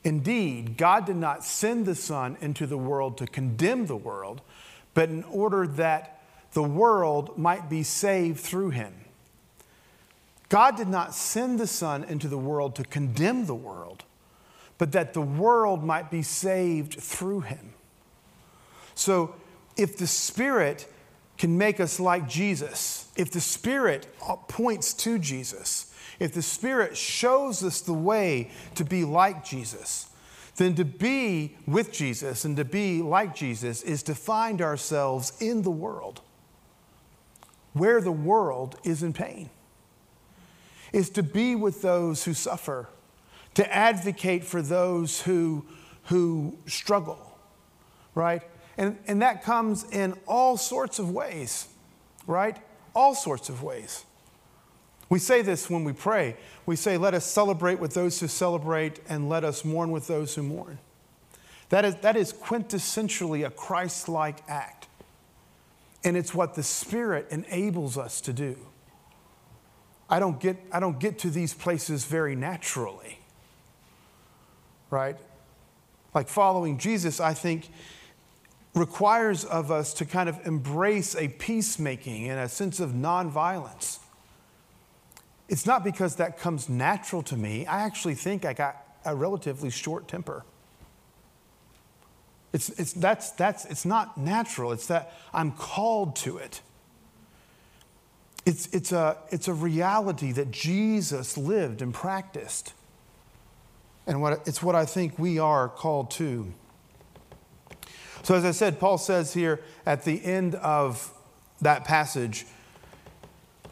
Indeed, 0.03 0.77
God 0.77 1.05
did 1.05 1.17
not 1.17 1.43
send 1.43 1.85
the 1.85 1.95
Son 1.95 2.37
into 2.41 2.65
the 2.65 2.77
world 2.77 3.17
to 3.17 3.27
condemn 3.27 3.87
the 3.87 3.97
world, 3.97 4.41
but 4.93 5.09
in 5.09 5.23
order 5.25 5.67
that 5.67 6.21
the 6.53 6.63
world 6.63 7.37
might 7.37 7.69
be 7.69 7.83
saved 7.83 8.39
through 8.39 8.71
him. 8.71 8.93
God 10.47 10.77
did 10.77 10.87
not 10.87 11.13
send 11.13 11.59
the 11.59 11.67
Son 11.67 12.03
into 12.03 12.27
the 12.27 12.37
world 12.37 12.75
to 12.75 12.83
condemn 12.83 13.45
the 13.45 13.55
world, 13.55 14.03
but 14.77 14.93
that 14.93 15.13
the 15.13 15.21
world 15.21 15.83
might 15.83 16.09
be 16.09 16.23
saved 16.23 16.95
through 16.95 17.41
him. 17.41 17.73
So, 18.95 19.35
if 19.77 19.97
the 19.97 20.07
Spirit 20.07 20.91
can 21.37 21.57
make 21.57 21.79
us 21.79 21.99
like 21.99 22.27
Jesus, 22.27 23.07
if 23.15 23.31
the 23.31 23.39
Spirit 23.39 24.07
points 24.47 24.93
to 24.95 25.19
Jesus, 25.19 25.88
if 26.19 26.33
the 26.33 26.41
Spirit 26.41 26.97
shows 26.97 27.63
us 27.63 27.81
the 27.81 27.93
way 27.93 28.51
to 28.75 28.83
be 28.83 29.05
like 29.05 29.45
Jesus, 29.45 30.09
then 30.57 30.75
to 30.75 30.85
be 30.85 31.55
with 31.65 31.91
Jesus 31.91 32.43
and 32.43 32.57
to 32.57 32.65
be 32.65 33.01
like 33.01 33.33
Jesus 33.33 33.81
is 33.81 34.03
to 34.03 34.15
find 34.15 34.61
ourselves 34.61 35.33
in 35.39 35.61
the 35.61 35.71
world 35.71 36.21
where 37.73 38.01
the 38.01 38.11
world 38.11 38.77
is 38.83 39.03
in 39.03 39.13
pain, 39.13 39.49
is 40.91 41.09
to 41.11 41.23
be 41.23 41.55
with 41.55 41.81
those 41.81 42.25
who 42.25 42.33
suffer, 42.33 42.89
to 43.53 43.73
advocate 43.73 44.43
for 44.43 44.61
those 44.61 45.21
who, 45.21 45.65
who 46.05 46.57
struggle, 46.65 47.37
right? 48.15 48.43
And, 48.77 48.97
and 49.07 49.21
that 49.21 49.43
comes 49.43 49.83
in 49.91 50.13
all 50.27 50.57
sorts 50.57 50.99
of 50.99 51.11
ways, 51.11 51.67
right? 52.27 52.57
All 52.95 53.13
sorts 53.15 53.49
of 53.49 53.63
ways. 53.63 54.03
We 55.09 55.17
say 55.17 55.41
this 55.41 55.69
when 55.69 55.83
we 55.83 55.93
pray. 55.93 56.37
We 56.65 56.75
say, 56.75 56.97
Let 56.97 57.13
us 57.13 57.25
celebrate 57.25 57.79
with 57.79 57.93
those 57.93 58.19
who 58.19 58.27
celebrate, 58.27 58.99
and 59.09 59.27
let 59.27 59.43
us 59.43 59.65
mourn 59.65 59.91
with 59.91 60.07
those 60.07 60.35
who 60.35 60.43
mourn. 60.43 60.77
That 61.69 61.85
is, 61.85 61.95
that 61.97 62.15
is 62.15 62.31
quintessentially 62.31 63.45
a 63.45 63.49
Christ 63.49 64.07
like 64.07 64.39
act. 64.47 64.87
And 66.03 66.15
it's 66.15 66.33
what 66.33 66.55
the 66.55 66.63
Spirit 66.63 67.27
enables 67.29 67.97
us 67.97 68.21
to 68.21 68.33
do. 68.33 68.55
I 70.09 70.19
don't, 70.19 70.39
get, 70.39 70.57
I 70.71 70.79
don't 70.79 70.99
get 70.99 71.19
to 71.19 71.29
these 71.29 71.53
places 71.53 72.05
very 72.05 72.35
naturally, 72.35 73.19
right? 74.89 75.17
Like 76.15 76.27
following 76.27 76.79
Jesus, 76.79 77.19
I 77.19 77.35
think, 77.35 77.69
requires 78.73 79.45
of 79.45 79.71
us 79.71 79.93
to 79.95 80.05
kind 80.05 80.29
of 80.29 80.47
embrace 80.47 81.15
a 81.15 81.27
peacemaking 81.27 82.27
and 82.29 82.39
a 82.39 82.49
sense 82.49 82.79
of 82.79 82.91
nonviolence. 82.91 83.99
It's 85.49 85.65
not 85.65 85.83
because 85.83 86.15
that 86.17 86.37
comes 86.37 86.69
natural 86.69 87.23
to 87.23 87.35
me. 87.35 87.65
I 87.65 87.81
actually 87.81 88.15
think 88.15 88.45
I 88.45 88.53
got 88.53 88.77
a 89.03 89.15
relatively 89.15 89.71
short 89.71 90.07
temper. 90.07 90.45
It's, 92.53 92.69
it's, 92.69 92.93
that's, 92.93 93.31
that's, 93.31 93.65
it's 93.65 93.85
not 93.85 94.17
natural, 94.17 94.71
it's 94.71 94.87
that 94.87 95.13
I'm 95.33 95.51
called 95.51 96.15
to 96.17 96.37
it. 96.37 96.61
It's, 98.45 98.67
it's, 98.67 98.91
a, 98.91 99.17
it's 99.29 99.47
a 99.47 99.53
reality 99.53 100.31
that 100.31 100.51
Jesus 100.51 101.37
lived 101.37 101.81
and 101.81 101.93
practiced. 101.93 102.73
And 104.07 104.21
what, 104.21 104.47
it's 104.47 104.63
what 104.63 104.75
I 104.75 104.85
think 104.85 105.19
we 105.19 105.37
are 105.37 105.69
called 105.69 106.09
to. 106.11 106.51
So, 108.23 108.35
as 108.35 108.45
I 108.45 108.51
said, 108.51 108.79
Paul 108.79 108.97
says 108.97 109.33
here 109.33 109.61
at 109.85 110.03
the 110.03 110.23
end 110.23 110.55
of 110.55 111.13
that 111.61 111.85
passage, 111.85 112.45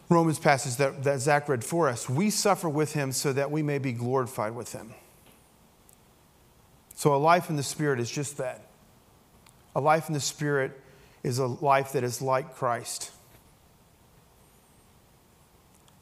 Romans 0.10 0.39
passage 0.39 0.78
that, 0.78 1.04
that 1.04 1.20
Zach 1.20 1.50
read 1.50 1.63
for 1.63 1.89
us. 1.89 2.10
We 2.10 2.30
suffer 2.30 2.70
with 2.70 2.93
him 2.93 3.12
so 3.12 3.34
that 3.34 3.52
we 3.52 3.62
may 3.62 3.78
be 3.78 3.91
glorified 3.91 4.56
with 4.56 4.72
him. 4.72 4.93
So, 6.96 7.13
a 7.13 7.17
life 7.17 7.50
in 7.50 7.58
the 7.58 7.63
Spirit 7.63 8.00
is 8.00 8.10
just 8.10 8.38
that. 8.38 8.62
A 9.76 9.82
life 9.82 10.08
in 10.08 10.13
the 10.13 10.20
Spirit 10.20 10.80
is 11.24 11.39
a 11.39 11.46
life 11.46 11.91
that 11.91 12.04
is 12.04 12.22
like 12.22 12.56
Christ. 12.56 13.12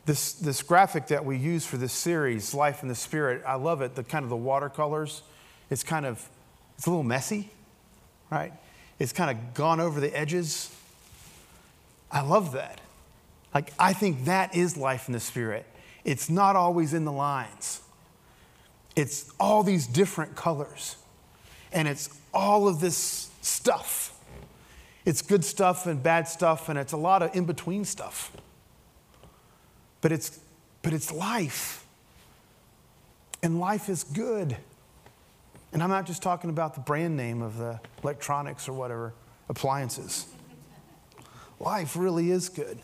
This, 0.06 0.34
this 0.34 0.62
graphic 0.62 1.08
that 1.08 1.26
we 1.26 1.36
use 1.36 1.66
for 1.66 1.78
this 1.78 1.92
series, 1.92 2.54
Life 2.54 2.84
in 2.84 2.90
the 2.90 2.96
Spirit, 2.96 3.42
I 3.46 3.56
love 3.56 3.82
it. 3.82 3.96
The 3.96 4.04
kind 4.04 4.24
of 4.24 4.30
the 4.30 4.36
watercolors, 4.36 5.24
it's 5.72 5.84
kind 5.84 6.06
of, 6.06 6.24
it's 6.78 6.86
a 6.86 6.92
little 6.92 7.04
messy, 7.04 7.50
right? 8.30 8.54
It's 9.00 9.12
kind 9.12 9.36
of 9.36 9.56
gone 9.56 9.80
over 9.80 10.00
the 10.00 10.16
edges. 10.16 10.74
I 12.12 12.22
love 12.22 12.52
that. 12.52 12.82
Like, 13.56 13.72
I 13.80 13.94
think 13.94 14.26
that 14.26 14.54
is 14.54 14.76
life 14.76 15.08
in 15.08 15.14
the 15.14 15.20
Spirit. 15.22 15.66
It's 16.04 16.30
not 16.30 16.58
always 16.58 16.94
in 16.94 17.06
the 17.06 17.12
lines, 17.12 17.82
it's 18.96 19.32
all 19.40 19.64
these 19.64 19.88
different 19.88 20.36
colors, 20.36 20.98
and 21.72 21.88
it's 21.88 22.10
all 22.34 22.68
of 22.68 22.82
this 22.82 23.30
stuff. 23.42 24.12
It's 25.06 25.22
good 25.22 25.46
stuff 25.46 25.86
and 25.86 26.02
bad 26.02 26.28
stuff, 26.28 26.68
and 26.68 26.78
it's 26.78 26.92
a 26.92 26.98
lot 26.98 27.22
of 27.22 27.36
in 27.36 27.46
between 27.46 27.86
stuff. 27.86 28.36
But 30.02 30.12
it's, 30.12 30.40
but 30.82 30.94
it's 30.94 31.12
life. 31.12 31.86
And 33.44 33.60
life 33.60 33.88
is 33.88 34.04
good. 34.04 34.58
And 35.72 35.84
I'm 35.84 35.90
not 35.90 36.08
just 36.08 36.24
talking 36.24 36.50
about 36.50 36.74
the 36.74 36.82
brand 36.82 37.16
name 37.16 37.42
of 37.42 37.58
the 37.58 37.80
electronics 38.02 38.68
or 38.68 38.74
whatever, 38.74 39.14
appliances. 39.48 40.26
Life 41.60 41.96
really 41.96 42.32
is 42.32 42.50
good. 42.50 42.80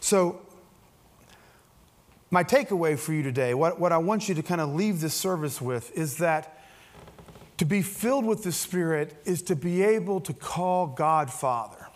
So, 0.00 0.40
my 2.30 2.44
takeaway 2.44 2.98
for 2.98 3.12
you 3.12 3.22
today, 3.22 3.54
what, 3.54 3.80
what 3.80 3.90
I 3.90 3.98
want 3.98 4.28
you 4.28 4.34
to 4.34 4.42
kind 4.42 4.60
of 4.60 4.74
leave 4.74 5.00
this 5.00 5.14
service 5.14 5.60
with, 5.60 5.96
is 5.96 6.18
that 6.18 6.54
To 7.58 7.64
be 7.64 7.82
filled 7.82 8.24
with 8.24 8.44
the 8.44 8.52
Spirit 8.52 9.20
is 9.24 9.42
to 9.42 9.56
be 9.56 9.82
able 9.82 10.20
to 10.20 10.32
call 10.32 10.86
God 10.86 11.30
Father. 11.30 11.88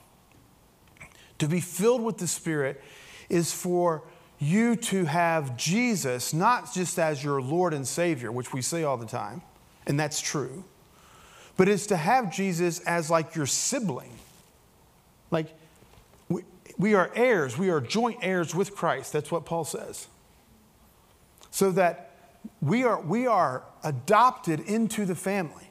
To 1.38 1.46
be 1.46 1.60
filled 1.60 2.02
with 2.02 2.18
the 2.18 2.26
Spirit 2.26 2.82
is 3.28 3.52
for 3.52 4.02
you 4.40 4.74
to 4.74 5.04
have 5.04 5.56
Jesus 5.56 6.34
not 6.34 6.74
just 6.74 6.98
as 6.98 7.22
your 7.22 7.40
Lord 7.40 7.74
and 7.74 7.86
Savior, 7.86 8.32
which 8.32 8.52
we 8.52 8.60
say 8.60 8.82
all 8.82 8.96
the 8.96 9.06
time, 9.06 9.42
and 9.86 9.98
that's 9.98 10.20
true, 10.20 10.64
but 11.56 11.68
it's 11.68 11.86
to 11.86 11.96
have 11.96 12.32
Jesus 12.32 12.80
as 12.80 13.08
like 13.08 13.36
your 13.36 13.46
sibling. 13.46 14.12
Like, 15.30 15.46
we, 16.78 16.94
are 16.94 17.10
heirs, 17.14 17.56
we 17.58 17.70
are 17.70 17.80
joint 17.80 18.18
heirs 18.22 18.54
with 18.54 18.74
Christ. 18.74 19.12
That's 19.12 19.30
what 19.30 19.44
Paul 19.44 19.64
says. 19.64 20.06
So 21.50 21.70
that 21.72 22.10
we 22.60 22.84
are, 22.84 23.00
we 23.00 23.26
are 23.26 23.62
adopted 23.84 24.60
into 24.60 25.04
the 25.04 25.14
family. 25.14 25.70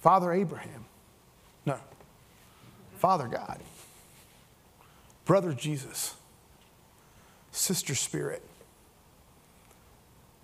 Father 0.00 0.32
Abraham. 0.32 0.84
No. 1.64 1.78
Father 2.98 3.26
God. 3.26 3.60
Brother 5.24 5.52
Jesus. 5.52 6.14
Sister 7.52 7.94
Spirit. 7.94 8.42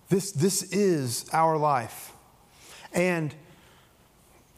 This, 0.09 0.31
this 0.31 0.63
is 0.63 1.29
our 1.31 1.57
life. 1.57 2.11
And 2.93 3.33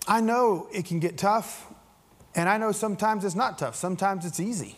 I 0.07 0.21
know 0.21 0.67
it 0.73 0.85
can 0.85 0.99
get 0.99 1.17
tough, 1.17 1.67
and 2.35 2.49
I 2.49 2.57
know 2.57 2.71
sometimes 2.71 3.23
it's 3.23 3.35
not 3.35 3.57
tough. 3.57 3.75
Sometimes 3.75 4.25
it's 4.25 4.39
easy. 4.39 4.75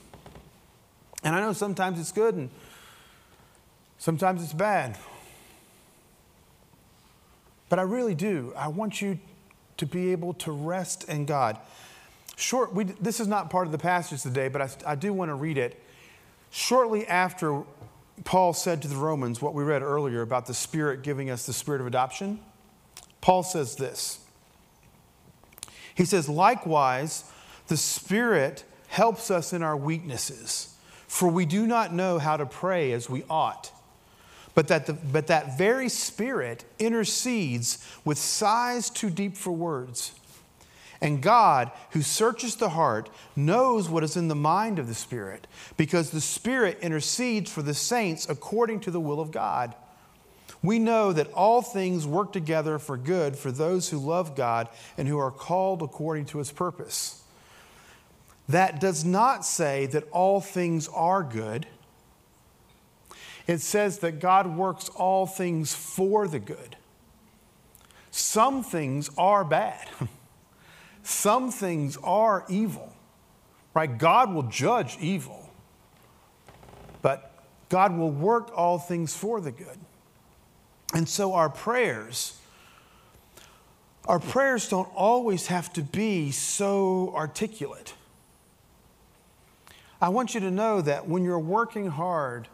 And 1.24 1.36
I 1.36 1.39
know 1.41 1.54
sometimes 1.54 2.00
it's 2.00 2.12
good, 2.12 2.36
and 2.36 2.50
sometimes 3.98 4.43
it's 4.43 4.54
bad. 4.54 4.98
But 7.70 7.80
I 7.80 7.82
really 7.82 8.15
do. 8.15 8.54
I 8.56 8.67
want 8.67 9.02
you 9.02 9.20
to 9.78 9.86
be 9.86 10.12
able 10.12 10.34
to 10.36 10.52
rest 10.52 11.10
in 11.10 11.26
God. 11.26 11.58
Short, 12.36 12.74
we, 12.74 12.84
this 12.84 13.20
is 13.20 13.28
not 13.28 13.50
part 13.50 13.65
of 13.65 13.72
the 13.72 13.78
passage 13.78 14.22
today, 14.22 14.48
but 14.48 14.62
I, 14.62 14.70
I 14.91 14.96
do 14.96 15.12
want 15.12 15.30
to 15.30 15.36
read 15.36 15.58
it. 15.58 15.82
Shortly 16.52 17.06
after 17.08 17.63
Paul 18.24 18.54
said 18.54 18.82
to 18.84 18.88
the 18.88 18.96
Romans 18.96 19.41
what 19.41 19.54
we 19.54 19.63
read 19.63 19.82
earlier 19.82 20.22
about 20.22 20.46
the 20.46 20.54
Spirit 20.54 21.02
giving 21.02 21.30
us 21.30 21.46
the 21.46 21.54
spirit 21.54 21.82
of 21.82 21.88
adoption, 21.88 22.39
Paul 23.22 23.43
says 23.43 23.76
this. 23.76 24.20
He 25.93 26.06
says, 26.06 26.30
likewise, 26.30 27.24
the 27.67 27.77
Spirit 27.77 28.63
helps 28.88 29.30
us 29.30 29.53
in 29.53 29.62
our 29.62 29.77
weaknesses, 29.77 30.75
for 31.08 31.30
we 31.30 31.45
do 31.45 31.67
not 31.67 31.93
know 31.93 32.19
how 32.19 32.38
to 32.38 32.45
pray 32.45 32.91
as 32.91 33.10
we 33.10 33.23
ought. 33.30 33.71
But 34.56 34.69
that, 34.69 34.88
the, 34.88 34.93
but 34.93 35.27
that 35.27 35.58
very 35.58 35.88
Spirit 35.88 36.65
intercedes 36.80 37.86
with 38.03 38.17
sighs 38.17 38.89
too 38.89 39.10
deep 39.10 39.38
for 39.38 39.51
words. 39.51 40.13
And 40.99 41.21
God, 41.21 41.71
who 41.91 42.01
searches 42.01 42.56
the 42.56 42.69
heart, 42.69 43.10
knows 43.36 43.88
what 43.88 44.03
is 44.03 44.17
in 44.17 44.30
the 44.30 44.36
mind 44.36 44.80
of 44.80 44.88
the 44.88 44.95
Spirit, 44.95 45.45
because 45.77 46.10
the 46.10 46.21
Spirit 46.21 46.80
intercedes 46.82 47.51
for 47.51 47.62
the 47.62 47.75
saints 47.75 48.27
according 48.27 48.80
to 48.80 48.91
the 48.91 48.99
will 48.99 49.19
of 49.19 49.32
God. 49.32 49.75
We 50.63 50.80
know 50.80 51.13
that 51.13 51.32
all 51.34 51.62
things 51.62 52.08
work 52.08 52.34
together 52.34 52.80
for 52.80 52.97
good 52.97 53.36
for 53.36 53.51
those 53.51 53.89
who 53.89 53.99
love 53.99 54.36
God 54.36 54.69
and 54.97 55.08
who 55.08 55.19
are 55.19 55.30
called 55.30 55.84
according 55.84 56.25
to 56.27 56.39
his 56.39 56.51
purpose. 56.51 57.21
That 58.49 58.79
does 58.79 59.03
not 59.03 59.45
say 59.45 59.86
that 59.88 60.07
all 60.12 60.39
things 60.39 60.88
are 60.89 61.23
good. 61.23 61.67
It 63.45 63.60
says 63.60 63.99
that 63.99 64.19
God 64.19 64.55
works 64.55 64.89
all 64.89 65.25
things 65.25 65.73
for 65.73 66.27
the 66.27 66.39
good. 66.39 66.75
Some 68.12 68.63
things 68.63 69.10
are 69.17 69.43
bad. 69.43 69.88
Some 71.03 71.51
things 71.51 71.97
are 72.03 72.45
evil, 72.49 72.93
right? 73.73 73.97
God 73.97 74.33
will 74.33 74.43
judge 74.43 74.97
evil, 74.99 75.49
but 77.01 77.45
God 77.69 77.97
will 77.97 78.12
work 78.12 78.51
all 78.53 78.77
things 78.77 79.15
for 79.15 79.39
the 79.39 79.51
good. 79.51 79.77
And 80.93 81.07
so 81.07 81.33
our 81.33 81.49
prayers, 81.49 82.38
our 84.05 84.19
prayers 84.19 84.67
don't 84.67 84.89
always 84.93 85.47
have 85.47 85.71
to 85.73 85.81
be 85.81 86.31
so 86.31 87.13
articulate. 87.15 87.93
I 90.01 90.10
want 90.10 90.33
you 90.36 90.41
to 90.41 90.51
know 90.51 90.81
that 90.81 91.07
when 91.07 91.23
you're 91.23 91.39
working 91.39 91.88
hard, 91.88 92.47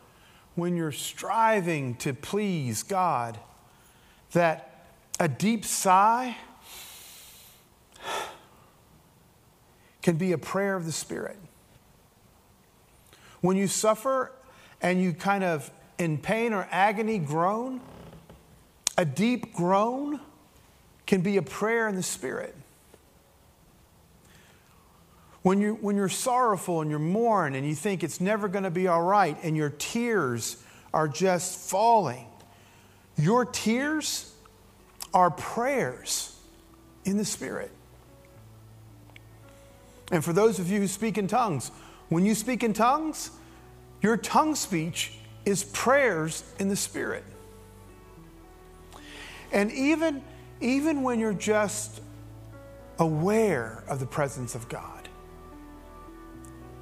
when 0.56 0.78
you're 0.78 0.92
striving 0.92 1.96
to 1.96 2.14
please 2.14 2.84
God, 2.84 3.38
that 4.32 4.88
a 5.20 5.28
deep 5.28 5.66
sigh 5.66 6.38
can 10.02 10.16
be 10.18 10.32
a 10.32 10.38
prayer 10.38 10.76
of 10.76 10.86
the 10.86 10.92
Spirit. 10.92 11.38
When 13.42 13.58
you 13.58 13.68
suffer 13.68 14.32
and 14.82 15.02
you 15.02 15.14
kind 15.14 15.44
of 15.44 15.70
in 15.98 16.18
pain 16.18 16.54
or 16.54 16.68
agony 16.72 17.20
groan, 17.20 17.82
a 18.98 19.06
deep 19.06 19.54
groan 19.54 20.20
can 21.06 21.22
be 21.22 21.38
a 21.38 21.42
prayer 21.42 21.88
in 21.88 21.96
the 21.96 22.04
Spirit. 22.04 22.56
When, 25.44 25.60
you, 25.60 25.76
when 25.76 25.96
you're 25.96 26.10
sorrowful 26.10 26.82
and 26.82 26.90
you're 26.90 27.00
mourn 27.00 27.54
and 27.54 27.68
you 27.68 27.76
think 27.76 28.04
it's 28.04 28.20
never 28.20 28.48
going 28.48 28.64
to 28.64 28.72
be 28.72 28.88
all 28.88 29.02
right 29.04 29.38
and 29.44 29.56
your 29.56 29.70
tears 29.70 30.58
are 30.94 31.08
just 31.08 31.70
falling, 31.70 32.26
your 33.18 33.46
tears 33.46 34.34
are 35.14 35.30
prayers 35.30 36.36
in 37.06 37.18
the 37.18 37.26
Spirit. 37.26 37.72
And 40.12 40.24
for 40.24 40.34
those 40.34 40.60
of 40.60 40.70
you 40.70 40.80
who 40.80 40.88
speak 40.88 41.18
in 41.18 41.28
tongues, 41.28 41.72
when 42.10 42.26
you 42.26 42.36
speak 42.36 42.64
in 42.64 42.74
tongues, 42.74 43.32
your 44.02 44.18
tongue 44.18 44.56
speech 44.56 45.14
is 45.46 45.64
prayers 45.64 46.44
in 46.60 46.70
the 46.70 46.76
Spirit. 46.76 47.24
And 49.52 49.72
even, 49.72 50.24
even 50.62 51.04
when 51.04 51.20
you're 51.20 51.34
just 51.34 52.02
aware 53.00 53.84
of 53.88 54.00
the 54.00 54.06
presence 54.06 54.56
of 54.56 54.70
God, 54.70 54.93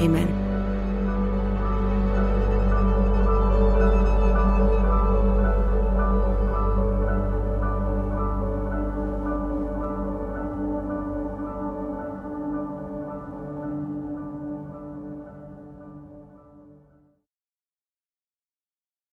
Amen. 0.00 0.39